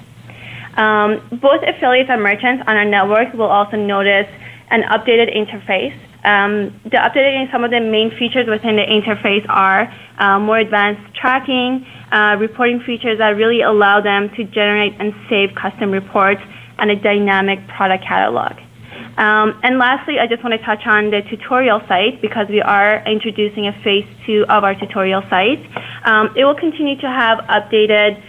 Um, 0.76 1.20
both 1.42 1.62
affiliates 1.62 2.08
and 2.10 2.22
merchants 2.22 2.64
on 2.66 2.76
our 2.76 2.86
network 2.86 3.34
will 3.34 3.52
also 3.52 3.76
notice 3.76 4.26
an 4.70 4.82
updated 4.84 5.28
interface. 5.36 5.94
Um, 6.24 6.80
the 6.84 6.96
updated 6.96 7.52
some 7.52 7.64
of 7.64 7.70
the 7.70 7.80
main 7.80 8.10
features 8.18 8.48
within 8.48 8.76
the 8.76 8.82
interface 8.82 9.44
are 9.50 9.92
uh, 10.18 10.38
more 10.38 10.58
advanced 10.58 11.14
tracking, 11.14 11.86
uh, 12.14 12.36
reporting 12.38 12.80
features 12.86 13.18
that 13.18 13.30
really 13.34 13.62
allow 13.62 14.00
them 14.00 14.30
to 14.36 14.44
generate 14.44 14.94
and 15.00 15.12
save 15.28 15.50
custom 15.58 15.90
reports 15.90 16.40
and 16.78 16.90
a 16.90 16.96
dynamic 16.96 17.58
product 17.66 18.04
catalog. 18.06 18.54
Um, 19.18 19.58
and 19.62 19.78
lastly, 19.78 20.18
I 20.22 20.26
just 20.26 20.42
want 20.42 20.54
to 20.58 20.64
touch 20.64 20.86
on 20.86 21.10
the 21.10 21.22
tutorial 21.28 21.80
site 21.88 22.22
because 22.22 22.46
we 22.48 22.62
are 22.62 23.02
introducing 23.06 23.66
a 23.66 23.74
phase 23.82 24.06
two 24.26 24.44
of 24.48 24.62
our 24.62 24.74
tutorial 24.74 25.22
site. 25.30 25.58
Um, 26.06 26.30
it 26.36 26.44
will 26.44 26.54
continue 26.54 26.96
to 27.00 27.10
have 27.10 27.38
updated 27.50 28.22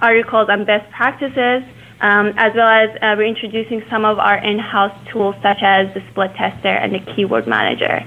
articles 0.00 0.48
on 0.48 0.64
best 0.64 0.90
practices, 0.92 1.64
um, 2.00 2.32
as 2.36 2.52
well 2.54 2.68
as 2.68 2.88
uh, 3.00 3.16
we're 3.16 3.28
introducing 3.28 3.82
some 3.90 4.04
of 4.04 4.18
our 4.18 4.36
in-house 4.36 4.96
tools 5.12 5.34
such 5.42 5.60
as 5.62 5.92
the 5.92 6.00
split 6.10 6.32
tester 6.36 6.72
and 6.72 6.92
the 6.92 7.00
keyword 7.16 7.46
manager. 7.46 8.00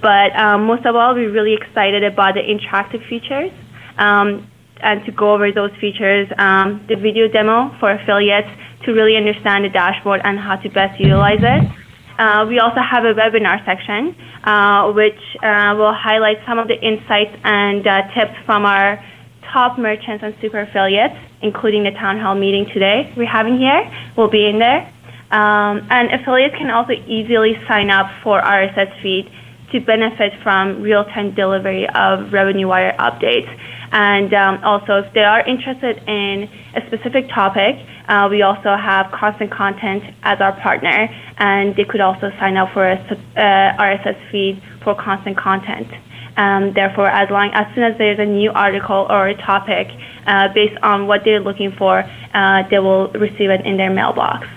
But 0.00 0.36
um, 0.36 0.64
most 0.64 0.84
of 0.84 0.96
all, 0.96 1.14
we're 1.14 1.32
really 1.32 1.54
excited 1.54 2.04
about 2.04 2.34
the 2.34 2.40
interactive 2.40 3.06
features. 3.08 3.52
Um, 3.96 4.48
and 4.80 5.04
to 5.06 5.12
go 5.12 5.34
over 5.34 5.50
those 5.52 5.70
features, 5.80 6.28
um, 6.38 6.84
the 6.88 6.96
video 6.96 7.28
demo 7.28 7.74
for 7.80 7.90
affiliates 7.90 8.48
to 8.84 8.92
really 8.92 9.16
understand 9.16 9.64
the 9.64 9.68
dashboard 9.68 10.20
and 10.24 10.38
how 10.38 10.56
to 10.56 10.68
best 10.70 11.00
utilize 11.00 11.40
it. 11.40 11.62
Uh, 12.18 12.46
we 12.48 12.58
also 12.60 12.80
have 12.80 13.04
a 13.04 13.14
webinar 13.14 13.64
section, 13.64 14.14
uh, 14.44 14.92
which 14.92 15.18
uh, 15.42 15.74
will 15.76 15.94
highlight 15.94 16.38
some 16.46 16.58
of 16.58 16.68
the 16.68 16.78
insights 16.80 17.34
and 17.42 17.86
uh, 17.86 18.02
tips 18.14 18.34
from 18.46 18.64
our 18.64 19.02
top 19.52 19.78
merchants 19.78 20.22
and 20.22 20.34
super 20.40 20.60
affiliates, 20.60 21.14
including 21.42 21.84
the 21.84 21.90
town 21.92 22.18
hall 22.18 22.34
meeting 22.34 22.66
today 22.72 23.12
we're 23.16 23.26
having 23.26 23.58
here, 23.58 23.82
We'll 24.16 24.30
be 24.30 24.46
in 24.46 24.58
there. 24.58 24.90
Um, 25.30 25.86
and 25.90 26.12
affiliates 26.12 26.54
can 26.56 26.70
also 26.70 26.92
easily 26.92 27.54
sign 27.66 27.90
up 27.90 28.06
for 28.22 28.40
RSS 28.40 29.02
feed 29.02 29.30
to 29.72 29.80
benefit 29.80 30.32
from 30.42 30.82
real-time 30.82 31.34
delivery 31.34 31.88
of 31.88 32.32
revenue 32.32 32.68
wire 32.68 32.94
updates. 32.98 33.50
And 33.94 34.34
um, 34.34 34.58
also, 34.64 35.06
if 35.06 35.14
they 35.14 35.22
are 35.22 35.46
interested 35.46 36.02
in 36.08 36.50
a 36.74 36.84
specific 36.88 37.28
topic, 37.32 37.76
uh, 38.08 38.26
we 38.28 38.42
also 38.42 38.74
have 38.74 39.06
Constant 39.12 39.52
Content 39.52 40.02
as 40.24 40.40
our 40.40 40.52
partner, 40.60 41.08
and 41.38 41.76
they 41.76 41.84
could 41.84 42.00
also 42.00 42.30
sign 42.40 42.56
up 42.56 42.72
for 42.74 42.84
a 42.84 42.98
uh, 42.98 43.80
RSS 43.80 44.18
feed 44.32 44.60
for 44.82 44.96
Constant 44.96 45.36
Content. 45.38 45.86
Um, 46.36 46.72
therefore, 46.74 47.06
as 47.06 47.30
long 47.30 47.52
as 47.54 47.72
soon 47.76 47.84
as 47.84 47.96
there's 47.96 48.18
a 48.18 48.24
new 48.24 48.50
article 48.50 49.06
or 49.08 49.28
a 49.28 49.36
topic 49.36 49.86
uh, 50.26 50.48
based 50.52 50.76
on 50.82 51.06
what 51.06 51.20
they're 51.24 51.38
looking 51.38 51.70
for, 51.78 52.00
uh, 52.34 52.62
they 52.68 52.80
will 52.80 53.12
receive 53.12 53.50
it 53.50 53.64
in 53.64 53.76
their 53.76 53.90
mailbox. 53.90 54.48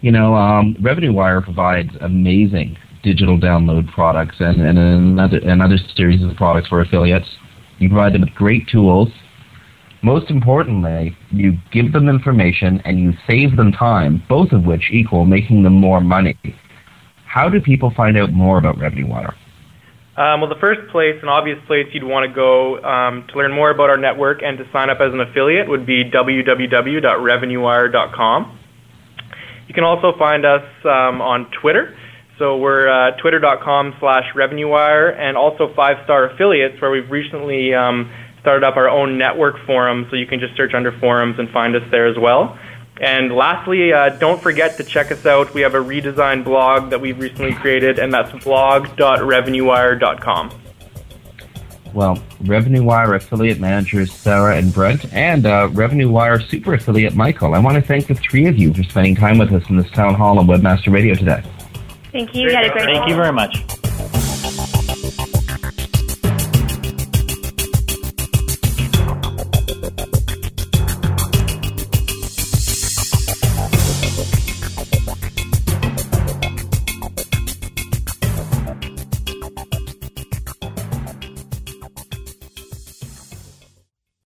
You 0.00 0.12
know, 0.12 0.34
um, 0.34 0.74
Revenue 0.80 1.12
Wire 1.12 1.42
provides 1.42 1.90
amazing 2.00 2.78
digital 3.02 3.38
download 3.38 3.92
products 3.92 4.36
and, 4.40 4.62
and 4.62 4.78
another, 4.78 5.38
another 5.44 5.76
series 5.94 6.22
of 6.22 6.34
products 6.36 6.68
for 6.68 6.80
affiliates. 6.80 7.28
You 7.84 7.90
provide 7.90 8.14
them 8.14 8.22
with 8.22 8.34
great 8.34 8.66
tools. 8.66 9.10
Most 10.02 10.30
importantly, 10.30 11.14
you 11.30 11.52
give 11.70 11.92
them 11.92 12.08
information 12.08 12.80
and 12.86 12.98
you 12.98 13.12
save 13.28 13.58
them 13.58 13.72
time, 13.72 14.22
both 14.26 14.52
of 14.52 14.64
which 14.64 14.90
equal 14.90 15.26
making 15.26 15.64
them 15.64 15.74
more 15.74 16.00
money. 16.00 16.38
How 17.26 17.50
do 17.50 17.60
people 17.60 17.92
find 17.94 18.16
out 18.16 18.32
more 18.32 18.56
about 18.56 18.78
Revenue 18.78 19.06
Wire? 19.06 19.34
Um, 20.16 20.40
well, 20.40 20.48
the 20.48 20.56
first 20.62 20.80
place, 20.90 21.16
an 21.22 21.28
obvious 21.28 21.58
place 21.66 21.84
you'd 21.92 22.04
want 22.04 22.26
to 22.26 22.34
go 22.34 22.82
um, 22.82 23.26
to 23.28 23.36
learn 23.36 23.52
more 23.52 23.68
about 23.68 23.90
our 23.90 23.98
network 23.98 24.42
and 24.42 24.56
to 24.56 24.64
sign 24.72 24.88
up 24.88 25.02
as 25.02 25.12
an 25.12 25.20
affiliate 25.20 25.68
would 25.68 25.84
be 25.84 26.10
www.revenuewire.com. 26.10 28.58
You 29.68 29.74
can 29.74 29.84
also 29.84 30.14
find 30.18 30.46
us 30.46 30.64
um, 30.84 31.20
on 31.20 31.50
Twitter. 31.60 31.94
So 32.38 32.56
we're 32.56 32.88
uh, 32.88 33.16
twitter.com 33.18 33.96
slash 34.00 34.24
revenuewire 34.34 35.14
and 35.16 35.36
also 35.36 35.72
Five 35.74 35.98
Star 36.04 36.30
Affiliates, 36.30 36.80
where 36.80 36.90
we've 36.90 37.10
recently 37.10 37.74
um, 37.74 38.10
started 38.40 38.66
up 38.66 38.76
our 38.76 38.88
own 38.88 39.18
network 39.18 39.64
forum. 39.66 40.06
So 40.10 40.16
you 40.16 40.26
can 40.26 40.40
just 40.40 40.56
search 40.56 40.74
under 40.74 40.90
forums 40.98 41.38
and 41.38 41.48
find 41.50 41.76
us 41.76 41.88
there 41.92 42.08
as 42.08 42.18
well. 42.18 42.58
And 43.00 43.32
lastly, 43.32 43.92
uh, 43.92 44.10
don't 44.18 44.42
forget 44.42 44.76
to 44.78 44.84
check 44.84 45.12
us 45.12 45.26
out. 45.26 45.52
We 45.54 45.60
have 45.62 45.74
a 45.74 45.80
redesigned 45.80 46.44
blog 46.44 46.90
that 46.90 47.00
we've 47.00 47.18
recently 47.18 47.54
created, 47.54 47.98
and 47.98 48.12
that's 48.12 48.30
blog.revenuewire.com. 48.44 50.60
Well, 51.92 52.22
Revenue 52.40 52.82
Wire 52.82 53.14
affiliate 53.14 53.60
managers 53.60 54.12
Sarah 54.12 54.56
and 54.56 54.74
Brent, 54.74 55.12
and 55.12 55.46
uh, 55.46 55.68
Revenue 55.72 56.10
Wire 56.10 56.40
super 56.40 56.74
affiliate 56.74 57.14
Michael. 57.14 57.54
I 57.54 57.60
want 57.60 57.76
to 57.76 57.82
thank 57.82 58.08
the 58.08 58.16
three 58.16 58.46
of 58.46 58.58
you 58.58 58.74
for 58.74 58.82
spending 58.82 59.14
time 59.14 59.38
with 59.38 59.52
us 59.52 59.62
in 59.70 59.76
this 59.76 59.88
town 59.92 60.14
hall 60.14 60.40
on 60.40 60.48
Webmaster 60.48 60.92
Radio 60.92 61.14
today. 61.14 61.44
Thank 62.14 62.32
you. 62.32 62.46
We 62.46 62.54
had 62.54 62.66
a 62.66 62.70
great 62.70 62.84
Thank 62.84 63.08
you 63.08 63.16
very 63.16 63.32
much. 63.32 63.83